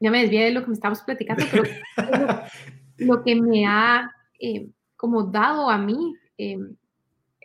[0.00, 1.64] ya me desvié de lo que me estábamos platicando, pero
[2.96, 4.10] lo, que me ha
[4.40, 6.76] eh, como dado a mí em,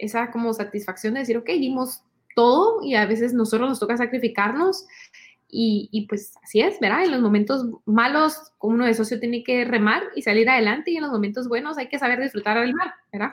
[0.01, 2.03] esa como satisfacción de decir, ok, dimos
[2.35, 4.85] todo y a veces nosotros nos toca sacrificarnos
[5.53, 7.03] y, y, pues así es, ¿verdad?
[7.03, 11.01] En los momentos malos, uno de socio tiene que remar y salir adelante y en
[11.01, 13.31] los momentos buenos hay que saber disfrutar del mar, ¿verdad?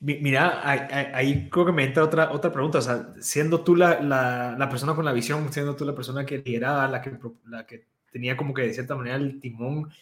[0.00, 0.68] Mira,
[1.16, 2.78] ahí, creo que me entra otra, otra pregunta.
[2.78, 6.38] O sea, siendo tú la, la, persona con la visión, siendo tú la persona que
[6.38, 7.16] lideraba, la que,
[7.46, 9.92] la que tenía como que de cierta manera el timón,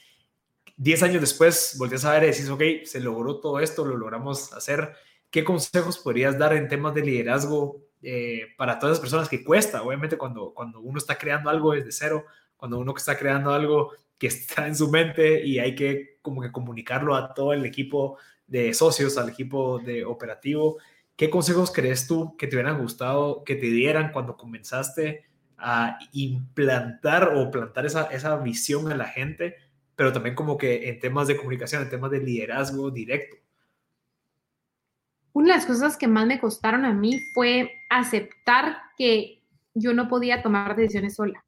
[0.78, 4.54] 10 años después volteas a ver y decís, ok, se logró todo esto, lo logramos
[4.54, 4.94] hacer.
[5.30, 9.82] ¿Qué consejos podrías dar en temas de liderazgo eh, para todas las personas que cuesta?
[9.82, 12.24] Obviamente cuando, cuando uno está creando algo desde cero,
[12.56, 16.52] cuando uno está creando algo que está en su mente y hay que como que
[16.52, 20.78] comunicarlo a todo el equipo de socios, al equipo de operativo.
[21.16, 25.24] ¿Qué consejos crees tú que te hubieran gustado que te dieran cuando comenzaste
[25.56, 29.56] a implantar o plantar esa, esa visión en la gente,
[29.94, 33.39] pero también como que en temas de comunicación, en temas de liderazgo directo?
[35.32, 39.42] Una de las cosas que más me costaron a mí fue aceptar que
[39.74, 41.44] yo no podía tomar decisiones sola.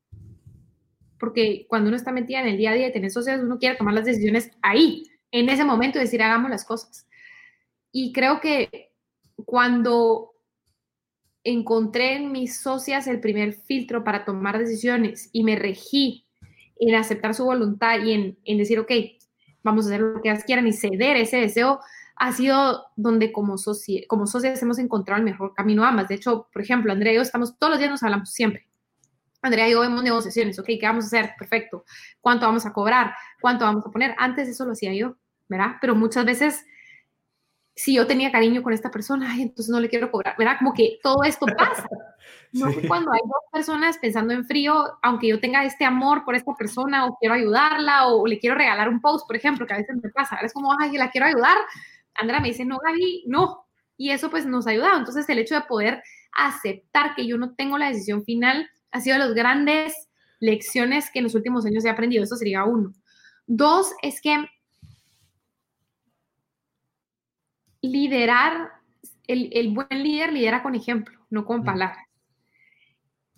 [1.19, 3.77] Porque cuando uno está metida en el día a día y tener socios, uno quiere
[3.77, 7.07] tomar las decisiones ahí, en ese momento decir, hagamos las cosas.
[7.91, 8.93] Y creo que
[9.45, 10.33] cuando
[11.45, 16.27] encontré en mis socias el primer filtro para tomar decisiones y me regí
[16.79, 18.13] en aceptar su voluntad y
[18.45, 18.91] en, decir, ok,
[19.63, 21.81] vamos a hacer lo que ellas quieran y ceder ese deseo,
[22.23, 23.57] ha sido donde como,
[24.09, 26.09] como socias hemos encontrado el mejor camino ambas.
[26.09, 28.69] De hecho, por ejemplo, Andrea y yo estamos todos los días, nos hablamos siempre.
[29.43, 31.33] Andrea y yo vemos negociaciones, ok, ¿qué vamos a hacer?
[31.37, 31.85] Perfecto.
[32.21, 33.13] ¿Cuánto vamos a cobrar?
[33.41, 34.15] ¿Cuánto vamos a poner?
[34.19, 35.17] Antes eso lo hacía yo.
[35.53, 35.77] ¿verdad?
[35.81, 36.65] Pero muchas veces,
[37.75, 40.57] si yo tenía cariño con esta persona, entonces no le quiero cobrar, ¿verdad?
[40.59, 41.87] Como que todo esto pasa.
[42.53, 46.35] No sé cuando hay dos personas pensando en frío, aunque yo tenga este amor por
[46.35, 49.79] esta persona o quiero ayudarla o le quiero regalar un post, por ejemplo, que a
[49.79, 51.57] veces me pasa, es como, ay, la quiero ayudar.
[52.15, 53.67] Andrea me dice, no, Gaby, no.
[53.97, 54.99] Y eso pues nos ha ayudado.
[54.99, 56.03] Entonces el hecho de poder
[56.33, 59.95] aceptar que yo no tengo la decisión final, ha sido de las grandes
[60.41, 62.25] lecciones que en los últimos años he aprendido.
[62.25, 62.93] Eso sería uno.
[63.47, 64.47] Dos, es que
[67.81, 68.71] liderar,
[69.27, 72.07] el, el buen líder lidera con ejemplo, no con palabras.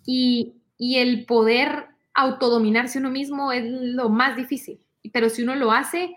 [0.05, 4.79] Y, y el poder autodominarse uno mismo es lo más difícil.
[5.11, 6.15] Pero si uno lo hace,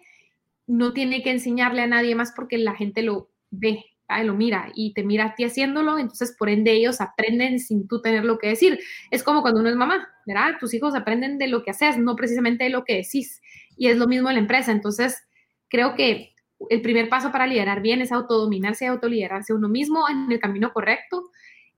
[0.69, 3.85] no tiene que enseñarle a nadie más porque la gente lo ve,
[4.23, 8.01] lo mira y te mira a ti haciéndolo, entonces por ende ellos aprenden sin tú
[8.01, 8.79] tener lo que decir.
[9.11, 10.59] Es como cuando uno es mamá, ¿verdad?
[10.61, 13.41] Tus hijos aprenden de lo que haces, no precisamente de lo que decís.
[13.77, 14.73] Y es lo mismo en la empresa.
[14.73, 15.23] Entonces,
[15.69, 16.35] creo que
[16.71, 20.73] el primer paso para liderar bien es autodominarse y autoliderarse uno mismo en el camino
[20.73, 21.31] correcto.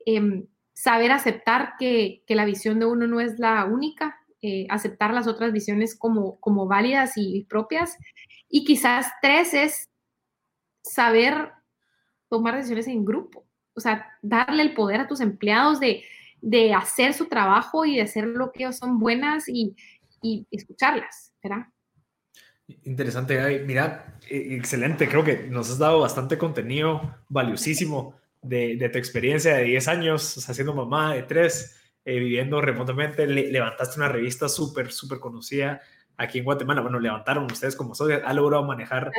[0.05, 5.29] Em, saber aceptar que, la visión de uno no es la única, eh, aceptar las
[5.29, 7.99] otras visiones como válidas y propias.
[8.51, 9.89] Y quizás tres es
[10.83, 11.53] saber
[12.29, 16.05] tomar decisiones en grupo, o sea, darle el poder a tus empleados de,
[16.41, 19.77] de hacer su trabajo y de hacer lo que son buenas y,
[20.23, 21.67] y escucharlas, ¿verdad?
[22.85, 23.61] Interesante, Gaby.
[23.61, 25.09] Mira, e, excelente.
[25.09, 30.37] Creo que nos has dado bastante contenido valiosísimo de, de tu experiencia de 10 años,
[30.37, 33.27] o sea, siendo mamá de 3, eh, viviendo remotamente.
[33.27, 35.81] levantaste una revista súper, súper conocida
[36.21, 36.83] aquí en Guatemala.
[36.83, 39.11] Bueno, levantaron ustedes como socios, ha logrado manejar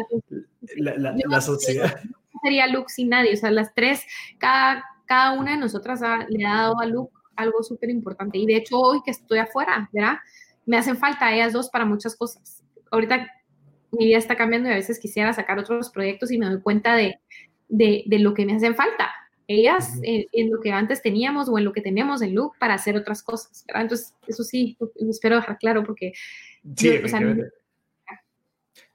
[0.78, 1.99] la, la, sociedad.
[2.04, 4.04] No sería Luke sin nadie, o sea, las tres,
[4.38, 8.38] cada, cada una de nosotras le ha dado a Luke algo súper importante.
[8.38, 10.18] Y de hecho, hoy que estoy afuera, ¿verdad?
[10.66, 12.64] Me hacen falta ellas dos para muchas cosas.
[12.91, 13.28] Ahorita
[13.91, 16.95] mi vida está cambiando y a veces quisiera sacar otros proyectos y me doy cuenta
[16.95, 17.20] de,
[17.68, 19.12] de, de lo que me hacen falta.
[19.48, 22.96] Ellas en, lo que antes teníamos o en lo que tenemos en Luke para hacer
[22.96, 23.64] otras cosas.
[23.68, 23.84] ¿verdad?
[23.84, 26.14] Entonces, eso sí, lo espero dejar claro porque...
[26.76, 27.02] Sí,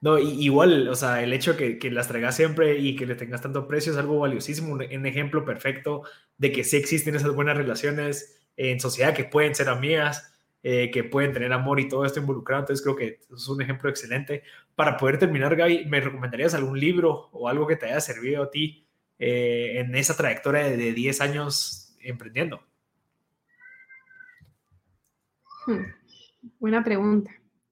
[0.00, 3.40] no, igual, o sea, el hecho que, que, las traigas siempre y que le tengas
[3.40, 6.02] tanto precio es algo valiosísimo, un, un, ejemplo perfecto
[6.36, 11.04] de que sí existen esas buenas relaciones en sociedad que pueden ser amigas, eh, que
[11.04, 12.62] pueden tener amor y todo esto involucrado.
[12.62, 14.42] Entonces creo que es un ejemplo excelente.
[14.74, 18.50] Para poder terminar, Gaby, ¿me recomendarías algún libro o algo que te haya servido a
[18.50, 18.85] ti
[19.18, 22.62] eh, en esa trayectoria de, 10 años emprendiendo?
[25.66, 25.84] Hmm,
[26.58, 27.30] buena pregunta.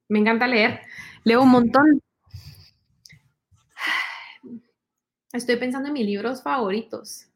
[0.08, 0.80] Me encanta leer.
[1.24, 2.00] Leo un montón.
[5.32, 7.26] Estoy pensando en mis libros favoritos.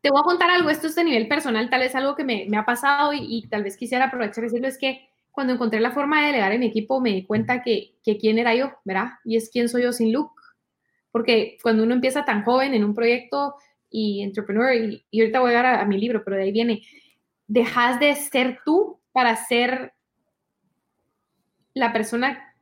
[0.00, 2.46] Te voy a contar algo, esto es de nivel personal, tal vez algo que me,
[2.56, 6.20] ha pasado y, tal vez quisiera aprovechar y decirlo, es que cuando encontré la forma
[6.20, 9.12] de delegar en mi equipo me di cuenta que, quién era yo, ¿verdad?
[9.24, 10.37] Y es quién soy yo sin Luke.
[11.10, 13.54] Porque cuando uno empieza tan joven en un proyecto
[13.90, 16.82] y entrepreneur, y, ahorita voy a llegar a, a, mi libro, pero de ahí viene,
[17.46, 19.94] dejas de ser tú para ser
[21.74, 22.54] la persona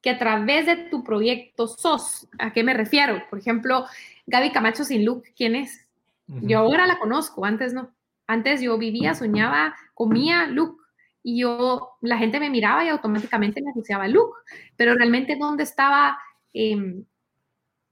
[0.00, 2.28] que a través de tu proyecto sos.
[2.38, 3.22] ¿A qué me refiero?
[3.28, 3.84] Por ejemplo,
[4.26, 5.86] Gaby Camacho sin Luke, ¿quién es?
[6.26, 7.90] Yo ahora la conozco, antes no.
[8.26, 10.82] Antes yo vivía, soñaba, comía look
[11.22, 14.34] y yo, la gente me miraba y automáticamente me asociaba look,
[14.76, 16.18] pero realmente dónde estaba
[16.52, 17.04] em,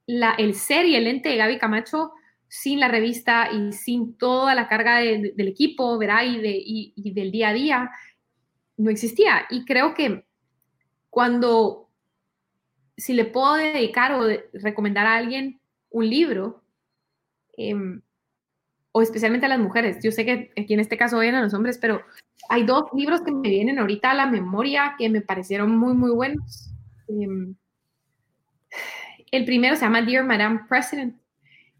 [0.06, 2.12] la, el ser y el ente de Gaby Camacho
[2.48, 6.24] sin la revista y sin toda la carga del equipo, ¿verdad?
[6.24, 7.90] Y, de, y del día a día,
[8.76, 9.46] no existía.
[9.50, 10.24] Y creo que
[11.10, 11.90] cuando,
[12.96, 16.62] si le puedo dedicar o recomendar a alguien un libro,
[17.56, 17.74] eh,
[18.92, 19.98] o especialmente a las mujeres.
[20.02, 22.00] Yo sé que aquí en este caso a los hombres, pero
[22.48, 26.12] hay dos libros que me vienen ahorita a la memoria que me parecieron muy, muy
[26.12, 26.70] buenos.
[27.06, 27.54] Em,
[29.36, 31.16] el primero se llama Dear Madame President.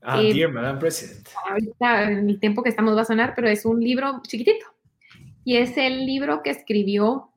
[0.03, 1.29] Ah, eh, Dear Madame President.
[1.49, 4.67] Ahorita en el tiempo que estamos va a sonar, pero es un libro chiquitito.
[5.45, 7.31] Y es el libro que escribió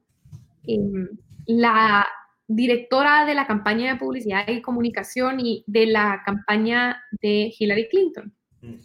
[0.68, 1.10] em,
[1.46, 2.08] la
[2.48, 8.34] directora de la campaña de publicidad y comunicación y de la campaña de Hillary Clinton.
[8.62, 8.76] Mm.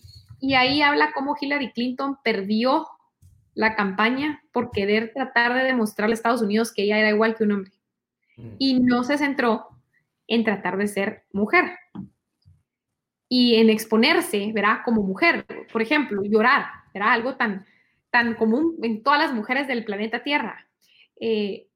[0.40, 2.86] Y ahí habla cómo Hillary Clinton perdió
[3.54, 7.44] la campaña por querer tratar de demostrarle a Estados Unidos que ella era igual que
[7.44, 7.72] un hombre.
[8.36, 8.56] Mm.
[8.58, 9.73] Y no se centró
[10.26, 11.78] en tratar de ser mujer
[13.28, 14.78] y en exponerse, ¿verdad?
[14.84, 15.46] Como mujer.
[15.72, 17.12] Por ejemplo, llorar, ¿verdad?
[17.12, 17.66] Algo tan,
[18.10, 20.68] tan común en todas las mujeres del planeta Tierra.
[21.20, 21.68] Eh,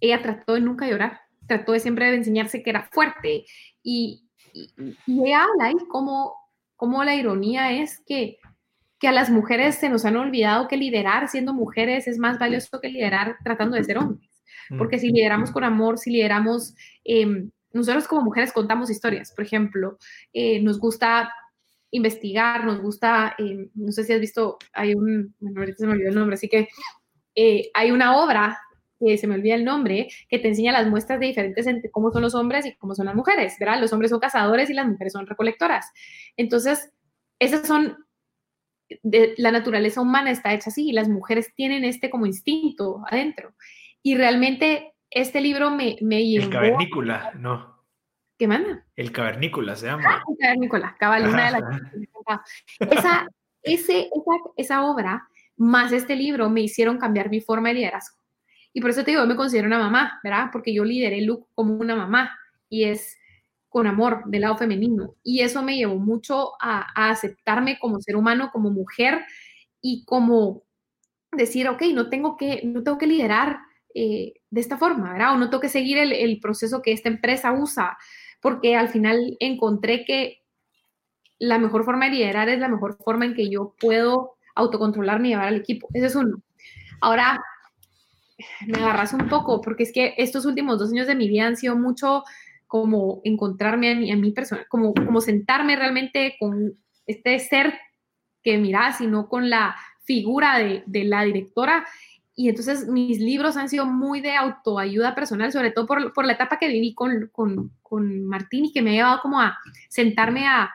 [0.00, 3.44] ella trató de nunca llorar, trató de siempre de enseñarse que era fuerte
[3.82, 4.72] y, y,
[5.06, 5.46] y ella
[7.04, 8.38] la ironía es que,
[8.98, 12.80] que a las mujeres se nos han olvidado que liderar siendo mujeres es más valioso
[12.80, 14.29] que liderar tratando de ser hombres.
[14.70, 14.78] Mm.
[14.78, 19.98] Porque si lideramos con amor, si lideramos, em, nosotros como mujeres contamos historias, por ejemplo,
[20.32, 21.30] eh, nos gusta
[21.90, 25.92] investigar, nos gusta, em, no sé si has visto, hay un, bueno, ahorita se me
[25.92, 26.68] olvidó el nombre, así que
[27.34, 28.58] eh, hay una obra
[28.98, 32.12] que se me olvida el nombre, que te enseña las muestras de diferentes entre cómo
[32.12, 33.80] son los hombres y cómo son las mujeres, ¿verdad?
[33.80, 35.90] Los hombres son cazadores y las mujeres son recolectoras.
[36.36, 36.92] Entonces,
[37.38, 37.96] esas son
[39.02, 43.54] la naturaleza humana está hecha así y las mujeres tienen este como instinto adentro.
[44.02, 46.46] Y realmente este libro me, me llevó...
[46.46, 47.84] El cavernícola, no.
[48.38, 48.86] ¿Qué manda?
[48.96, 50.04] El cavernícola se llama.
[50.06, 51.62] Ah, el cavernícola, cabal, una de las...
[52.90, 53.28] esa,
[53.62, 58.16] ese, esa, esa obra más este libro me hicieron cambiar mi forma de liderazgo.
[58.72, 60.48] Y por eso te digo, yo me considero una mamá, ¿verdad?
[60.52, 62.30] Porque yo lideré Luke como una mamá
[62.68, 63.18] y es
[63.68, 65.16] con amor del lado femenino.
[65.22, 69.24] Y eso me llevó mucho a, aceptarme como ser humano, como mujer
[69.82, 70.62] y como
[71.32, 73.58] decir, ok, no tengo que, no tengo que liderar
[73.94, 75.34] eh, de esta forma, ¿verdad?
[75.34, 77.96] O no tengo seguir el, el proceso que esta empresa usa,
[78.40, 80.40] porque al final encontré que
[81.38, 85.30] la mejor forma de liderar es la mejor forma en que yo puedo autocontrolarme y
[85.32, 85.88] llevar al equipo.
[85.94, 86.42] Ese es uno.
[87.00, 87.42] Ahora,
[88.66, 91.56] me agarras un poco, porque es que estos últimos dos años de mi vida han
[91.56, 92.24] sido mucho
[92.66, 96.74] como encontrarme a mí, a mi persona, como, como sentarme realmente con
[97.06, 97.74] este ser
[98.42, 101.86] que mira, sino con la figura de, de, la directora.
[102.40, 106.32] Y entonces mis libros han sido muy de autoayuda personal, sobre todo por, por la
[106.32, 109.58] etapa que viví con, con, con Martín y que me ha llevado como a
[109.90, 110.70] sentarme a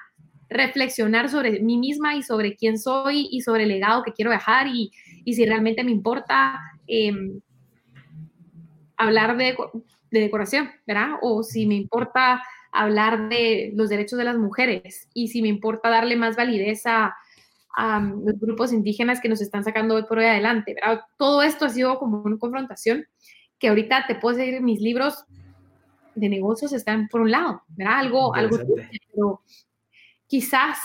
[0.48, 4.68] reflexionar sobre mí misma y sobre quién soy y sobre el legado que quiero dejar
[4.68, 4.92] y,
[5.24, 7.12] y si realmente me importa eh,
[8.96, 9.58] hablar de,
[10.12, 11.14] decoración, ¿verdad?
[11.24, 15.90] O si me importa hablar de los derechos de las mujeres y si me importa
[15.90, 17.16] darle más validez a,
[17.78, 21.02] los grupos indígenas que nos están sacando hoy por hoy adelante, ¿verdad?
[21.18, 23.06] Todo esto ha sido como una confrontación
[23.60, 25.26] que ahorita te puedo decir, mis libros
[26.16, 28.00] de negocios están por un lado, ¿verdad?
[28.00, 28.58] Algo, algo,
[29.12, 29.42] pero
[30.28, 30.80] quizás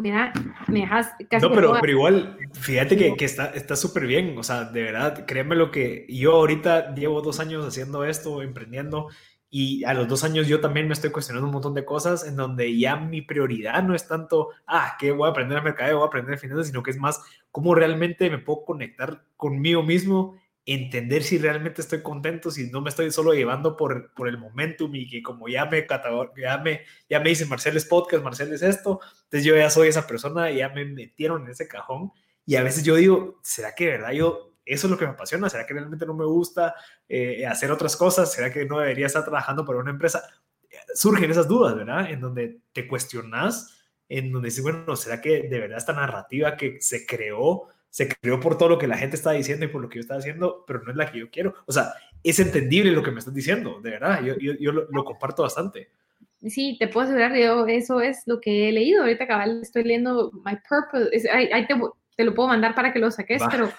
[0.00, 0.32] mira,
[0.68, 4.36] me dejas casi No, pero, pero igual, fíjate que, que está súper bien.
[4.38, 9.08] O sea, de verdad, créeme lo que yo ahorita llevo dos años haciendo esto, emprendiendo,
[9.54, 12.36] y a los dos años yo también me estoy cuestionando un montón de cosas en
[12.36, 16.04] donde ya mi prioridad no es tanto, ah, que voy a aprender a mercadeo, voy
[16.04, 21.22] a aprender finanzas, sino que es más cómo realmente me puedo conectar conmigo mismo entender
[21.22, 25.06] si realmente estoy contento, si no me estoy solo llevando por, por el momentum y
[25.06, 25.86] que como ya me,
[26.40, 26.80] ya me,
[27.10, 30.50] ya me dicen Marcel es podcast, Marcel es esto, entonces yo ya soy esa persona
[30.50, 32.10] ya me metieron en ese cajón
[32.46, 35.12] y a veces yo digo, ¿será que de verdad yo, eso es lo que me
[35.12, 35.48] apasiona?
[35.48, 36.74] ¿Será que realmente no me gusta
[37.08, 38.32] eh, hacer otras cosas?
[38.32, 40.22] ¿Será que no debería estar trabajando para una empresa?
[40.94, 42.10] Surgen esas dudas, ¿verdad?
[42.10, 46.80] En donde te cuestionas, en donde dices, bueno, ¿será que de verdad esta narrativa que
[46.80, 49.88] se creó se creó por todo lo que la gente está diciendo y por lo
[49.90, 51.54] que yo estaba haciendo, pero no es la que yo quiero.
[51.66, 51.92] O sea,
[52.24, 55.90] es entendible lo que me estás diciendo, de verdad, yo, yo, yo lo, comparto bastante.
[56.40, 59.02] Sí, te puedo asegurar, yo eso es lo que he leído.
[59.02, 61.74] Ahorita cabal estoy leyendo My Purpose, ahí, te,
[62.16, 63.70] te, lo puedo mandar para que lo saques, pero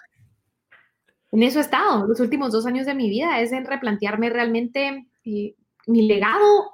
[1.33, 5.07] en eso he estado los últimos dos años de mi vida, es en replantearme realmente
[5.25, 5.55] eh,
[5.87, 6.69] mi legado,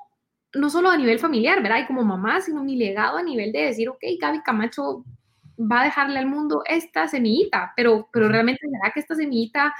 [0.53, 1.79] no solo a nivel familiar, ¿verdad?
[1.81, 5.05] Y como mamá, sino mi legado a nivel de decir, ok, Gaby Camacho
[5.57, 9.73] va a dejarle al mundo esta semillita, pero, pero realmente será que esta semillita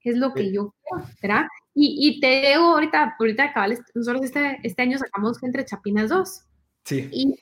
[0.00, 1.46] es lo que yo quiero, ¿verdad?
[1.74, 6.44] Y, y, te digo ahorita, ahorita cabal, nosotros este, este año sacamos entre Chapinas 2.
[6.84, 7.08] Sí.
[7.12, 7.34] Y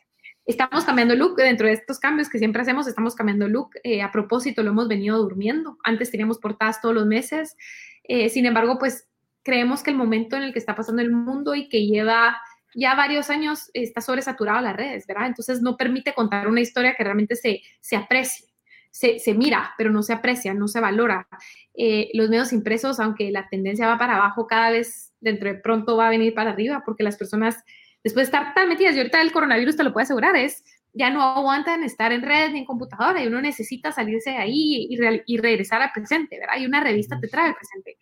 [0.47, 3.70] estamos cambiando look dentro de estos cambios que siempre hacemos, estamos cambiando look.
[3.84, 5.78] Eh, a propósito, lo hemos venido durmiendo.
[5.84, 7.57] Antes teníamos portadas todos los meses.
[8.05, 9.09] Eh, sin embargo, pues
[9.43, 12.36] creemos que el momento en el que está pasando el mundo y que lleva
[12.74, 15.26] ya varios años está sobresaturado las redes, ¿verdad?
[15.26, 18.47] Entonces no permite contar una historia que realmente se, se aprecie.
[18.90, 21.26] Se, se mira, pero no se aprecia, no se valora.
[21.74, 25.97] Eh, los medios impresos, aunque la tendencia va para abajo, cada vez dentro de pronto
[25.97, 27.64] va a venir para arriba, porque las personas,
[28.05, 31.11] después de estar tan metidas, y ahorita el coronavirus te lo puede asegurar, es ya
[31.11, 34.98] no aguantan estar en redes ni en computadora y uno necesita salirse de ahí y,
[35.26, 36.57] y regresar al presente, ¿verdad?
[36.59, 37.96] Y una revista te trae al presente.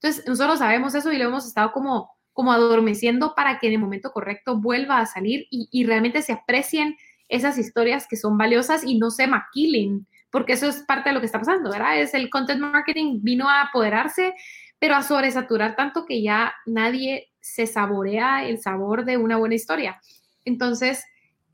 [0.00, 3.78] Entonces, nosotros sabemos eso y lo hemos estado como como adormeciendo para que en el
[3.78, 6.96] momento correcto vuelva a salir y, realmente se aprecien
[7.28, 11.20] esas historias que son valiosas y no se maquilen, porque eso es parte de lo
[11.20, 11.98] que está pasando, ¿verdad?
[12.00, 14.34] Es el content marketing vino a apoderarse,
[14.78, 20.00] pero a sobresaturar tanto que ya nadie se saborea el sabor de una buena historia.
[20.46, 21.04] Entonces,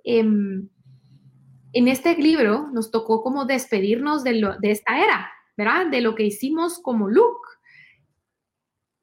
[0.05, 0.69] em,
[1.73, 5.89] en este libro nos tocó como despedirnos de, lo, de esta era, ¿verdad?
[5.89, 7.39] De lo que hicimos como look,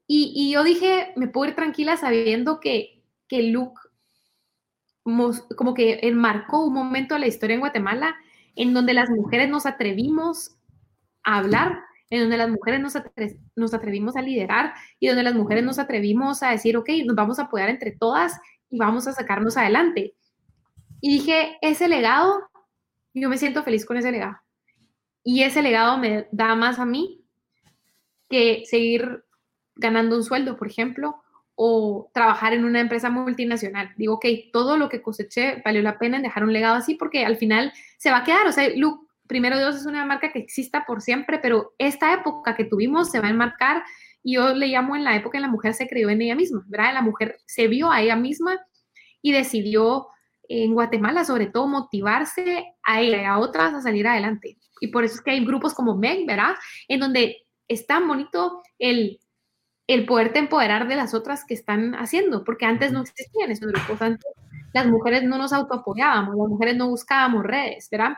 [0.08, 3.80] y, yo dije, me puedo ir tranquila sabiendo que, que Luke
[5.56, 8.16] como que enmarcó un momento de la historia en Guatemala
[8.56, 10.56] en donde las mujeres nos atrevimos
[11.22, 11.80] a hablar,
[12.10, 12.94] en donde las mujeres nos,
[13.56, 17.38] nos atrevimos a liderar y donde las mujeres nos atrevimos a decir, ok, nos vamos
[17.38, 18.38] a apoyar entre todas
[18.70, 20.14] y vamos a sacarnos adelante.
[21.00, 22.48] Y dije, ese legado,
[23.14, 24.36] yo me siento feliz con ese legado.
[25.24, 27.24] Y ese legado me da más a mí
[28.28, 29.24] que seguir
[29.74, 31.22] ganando un sueldo, por ejemplo,
[31.54, 33.92] o trabajar en una empresa multinacional.
[33.96, 37.24] Digo, ok, todo lo que coseché valió la pena en dejar un legado así porque
[37.24, 38.46] al final se va a quedar.
[38.46, 42.56] O sea, Luke, primero Dios es una marca que exista por siempre, pero esta época
[42.56, 43.82] que tuvimos se va a enmarcar
[44.22, 46.64] y yo le llamo en la época en la mujer se creyó en ella misma,
[46.66, 46.94] ¿verdad?
[46.94, 48.58] La mujer se vio a ella misma
[49.22, 50.08] y decidió
[50.48, 54.58] en Guatemala sobre todo motivarse a ella y a otras a salir adelante.
[54.80, 56.54] Y por eso es que hay grupos como MEG, ¿verdad?
[56.88, 57.36] En donde
[57.68, 59.18] es tan bonito el
[59.86, 64.02] el poderte empoderar de las otras que están haciendo, porque antes no existían esos grupos,
[64.02, 64.26] antes
[64.72, 68.14] las mujeres no nos autoapoyábamos, las mujeres no buscábamos redes, ¿verdad?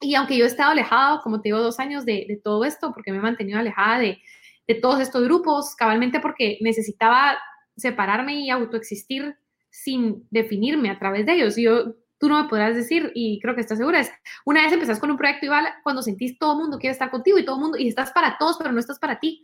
[0.00, 3.10] Y aunque yo he estado alejado, como te digo, dos años de, todo esto, porque
[3.10, 4.22] me he mantenido alejada de,
[4.66, 7.38] de todos estos grupos, cabalmente porque necesitaba
[7.76, 9.36] separarme y autoexistir
[9.70, 11.58] sin definirme a través de ellos.
[11.58, 14.10] Y yo, tú no me podrás decir, y creo que estás segura, es
[14.44, 17.38] una vez empezás con un proyecto igual cuando sentís todo el mundo quiere estar contigo
[17.38, 19.42] y todo el mundo, y estás para todos, pero no estás para ti.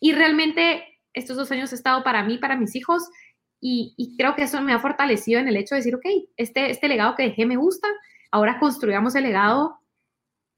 [0.00, 3.08] Y realmente estos dos años he estado para mí, para mis hijos,
[3.60, 6.04] y, creo que eso me ha fortalecido en el hecho de decir, ok,
[6.36, 7.88] este, este legado que dejé me gusta,
[8.30, 9.77] ahora construyamos el legado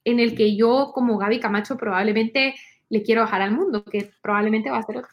[0.04, 2.54] en el que yo como Gaby Camacho probablemente
[2.88, 5.10] le quiero bajar al mundo, que probablemente va a ser otro.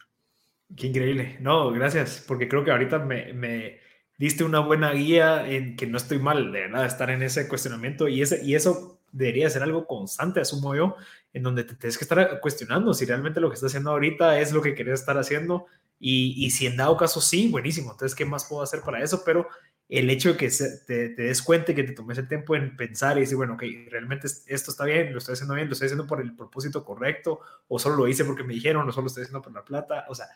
[0.76, 1.36] Qué increíble.
[1.40, 3.78] No, gracias, porque creo que ahorita me, me
[4.18, 8.08] diste una buena guía en que no estoy mal, de verdad, estar en ese cuestionamiento
[8.08, 10.96] y, ese, y eso debería ser algo constante, asumo yo,
[11.32, 14.52] en donde te tienes que estar cuestionando si realmente lo que estás haciendo ahorita es
[14.52, 15.66] lo que quieres estar haciendo
[16.00, 19.22] y, si en dado caso sí, buenísimo, entonces, ¿qué más puedo hacer para eso?
[19.24, 19.48] Pero
[19.88, 20.50] el hecho de que
[20.86, 24.26] te, des cuenta, que te tomes el tiempo en pensar y decir, bueno, ok, realmente
[24.26, 27.78] esto está bien, lo estoy haciendo bien, lo estoy haciendo por el propósito correcto, o
[27.78, 30.14] solo lo hice porque me dijeron, o solo lo estoy haciendo por la plata, o
[30.14, 30.26] sea,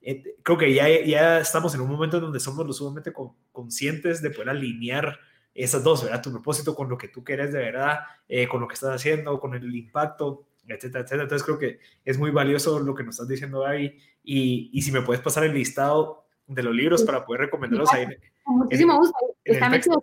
[0.00, 3.12] eh, creo que ya, ya estamos en un momento en donde somos lo sumamente
[3.52, 5.18] conscientes de poder alinear
[5.54, 6.22] esas dos, ¿verdad?
[6.22, 9.38] Tu propósito con lo que tú quieres de verdad, eh, con lo que estás haciendo,
[9.38, 11.24] con el impacto, etcétera, etcétera.
[11.24, 13.98] Entonces creo que es muy valioso lo que nos estás diciendo, Gaby.
[14.24, 18.06] Y, y si me puedes pasar el listado de los libros para poder recomendarlos ahí.
[18.42, 19.16] Con muchísimo gusto.
[19.44, 20.02] Está metido,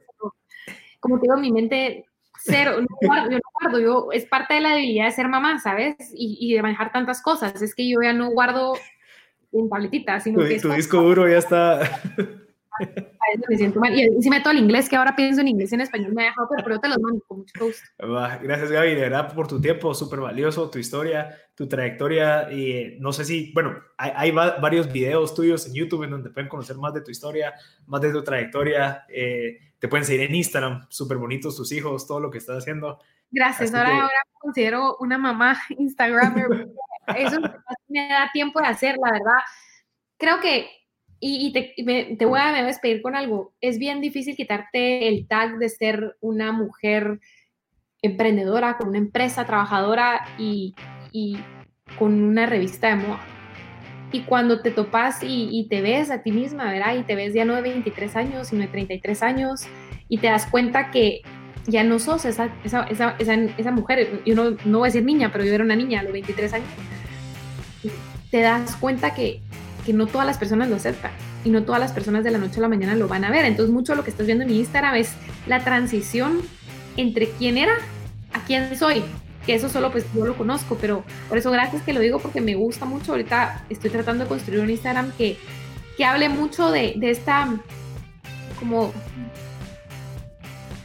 [1.00, 2.06] como te digo, mi mente
[2.42, 5.60] cero, no guardo, yo no guardo, yo, es parte de la debilidad de ser mamá,
[5.60, 5.96] ¿sabes?
[6.14, 7.62] Y, y, de manejar tantas cosas.
[7.62, 8.76] Es que yo ya no guardo
[9.52, 10.60] en tabletitas, sino tu, que...
[10.60, 12.02] Tu disco duro ya está...
[12.80, 13.98] A me siento mal.
[13.98, 16.26] Y encima todo el inglés, que ahora pienso en inglés y en español, me ha
[16.28, 17.84] dejado, pero, yo te los mando con mucho gusto.
[18.42, 22.52] Gracias, Gaby, de verdad, por tu tiempo, súper valioso, tu historia, tu trayectoria.
[22.52, 26.50] Y no sé si, bueno, hay, hay, varios videos tuyos en YouTube en donde pueden
[26.50, 27.54] conocer más de tu historia,
[27.88, 29.06] más de tu trayectoria.
[29.10, 33.00] Eh, te pueden seguir en Instagram, súper bonitos tus hijos, todo lo que estás haciendo.
[33.32, 36.70] Gracias, ahora, ahora me considero una mamá Instagramer.
[37.16, 37.40] Eso
[37.88, 39.42] me da tiempo de hacer, la verdad.
[40.18, 40.70] Creo que
[41.20, 41.52] y,
[42.18, 43.54] te, voy a despedir con algo.
[43.62, 47.20] Es bien difícil quitarte el tag de ser una mujer
[48.02, 50.74] emprendedora, con una empresa trabajadora y,
[51.98, 53.20] con una revista de moda.
[54.12, 56.96] Y cuando te topas y, te ves a ti misma, ¿verdad?
[56.96, 59.68] Y te ves ya no de 23 años, sino de 33 años,
[60.08, 61.22] y te das cuenta que
[61.68, 64.22] ya no sos esa, esa, esa, esa mujer.
[64.26, 66.54] Yo no, no voy a decir niña, pero yo era una niña a los 23
[66.54, 66.70] años.
[68.32, 69.42] Te das cuenta que
[69.86, 71.12] que no todas las personas lo aceptan
[71.44, 73.46] y no todas las personas de la noche a la mañana lo van a ver.
[73.46, 75.14] Entonces mucho lo que estás viendo en mi Instagram es
[75.48, 76.42] la transición
[76.98, 77.74] entre quién era
[78.34, 79.04] a quién soy,
[79.46, 82.42] que eso solo pues yo lo conozco, pero por eso gracias que lo digo porque
[82.42, 83.14] me gusta mucho.
[83.14, 85.38] Ahorita estoy tratando de construir un Instagram que,
[85.98, 87.48] que hable mucho de, de esta
[88.60, 88.94] como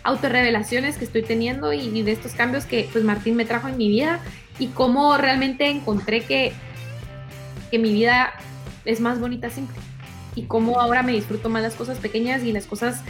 [0.04, 3.76] autorrevelaciones que estoy teniendo y, y, de estos cambios que pues Martín me trajo en
[3.76, 4.20] mi vida
[4.58, 6.52] y cómo realmente encontré que,
[7.70, 8.34] que mi vida
[8.84, 9.76] es más bonita simple.
[10.34, 13.02] Y cómo ahora me disfruto más las cosas pequeñas y las cosas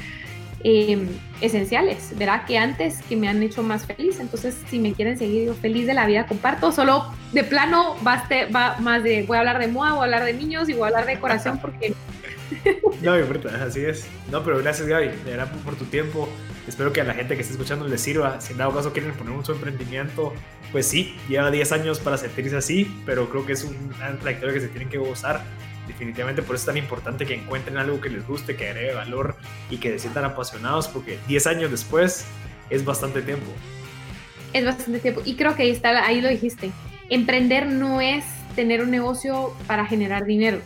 [0.63, 1.09] em,
[1.41, 2.45] esenciales, ¿verdad?
[2.47, 4.21] Que antes que me han hecho más feliz.
[4.21, 6.73] Entonces, si me quieren seguir, yo feliz de la vida comparto.
[6.73, 10.25] Solo de plano baste, va más de, voy a hablar de MOA, voy a hablar
[10.25, 11.95] de niños y voy a hablar de corazón porque...
[13.03, 14.07] no, importa, así es.
[14.31, 16.29] No, pero gracias Gaby, de verdad por tu tiempo.
[16.67, 18.41] Espero que a la gente que esté escuchando les sirva.
[18.41, 20.33] Si en dado caso quieren poner un su emprendimiento,
[20.73, 24.61] pues sí, lleva 10 años para sentirse así, pero creo que es una trayectoria que
[24.61, 25.43] se tienen que gozar.
[25.87, 29.37] Definitivamente por eso es tan importante que encuentren algo que les guste, que agregue valor
[29.69, 32.25] y que se sientan apasionados, porque 10 años después
[32.71, 33.47] es bastante tiempo.
[34.55, 35.21] Es bastante tiempo.
[35.25, 36.71] Y creo que ahí, está, ahí lo dijiste.
[37.11, 38.25] Emprender no es
[38.57, 40.61] tener un negocio para generar dinero.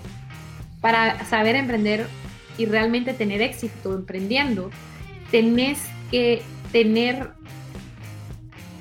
[0.80, 2.06] Para saber emprender
[2.56, 4.70] y realmente tener éxito emprendiendo,
[5.30, 7.30] tenés que tener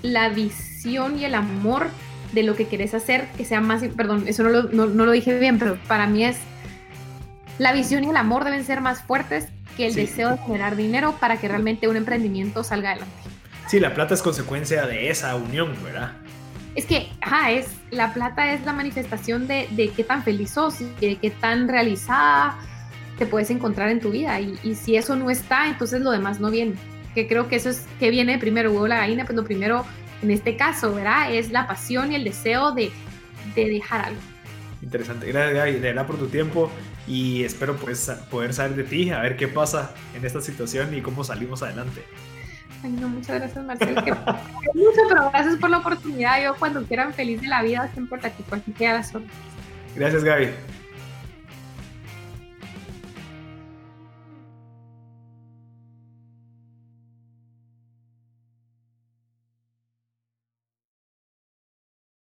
[0.02, 1.88] la visión y el amor
[2.32, 5.38] de lo que querés hacer, que sea más, perdón, eso no lo, no, lo dije
[5.40, 6.38] bien, pero para mí es,
[7.58, 11.18] la visión y el amor deben ser más fuertes que el deseo de generar dinero
[11.20, 13.16] para que realmente un emprendimiento salga adelante.
[13.68, 16.14] Sí, la plata es consecuencia de esa unión, ¿verdad?
[16.78, 20.78] es que, ajá, es, la plata es la manifestación de, de qué tan feliz sos,
[21.02, 22.56] de qué tan realizada
[23.18, 24.40] te puedes encontrar en tu vida.
[24.40, 26.76] Y, y, si eso no está, entonces lo demás no viene.
[27.16, 29.86] Que creo que eso es que viene primero, huevo la gallina, pues lo primero
[30.22, 31.34] en este caso, ¿verdad?
[31.34, 32.92] Es la pasión y el deseo de,
[33.56, 34.22] de dejar algo.
[34.82, 35.28] Interesante.
[35.28, 36.72] Gracias, Gaby, de verdad por tu tiempo
[37.08, 41.02] y espero pues, poder saber de ti, a ver qué pasa en esta situación y
[41.02, 42.04] cómo salimos adelante.
[42.84, 43.96] Ay, no, muchas gracias, Marcel.
[44.76, 46.44] mucho, pero gracias por la oportunidad.
[46.44, 49.22] Yo cuando quieran feliz de la vida, siempre que por aquí queda la.
[49.96, 50.50] Gracias, Gaby.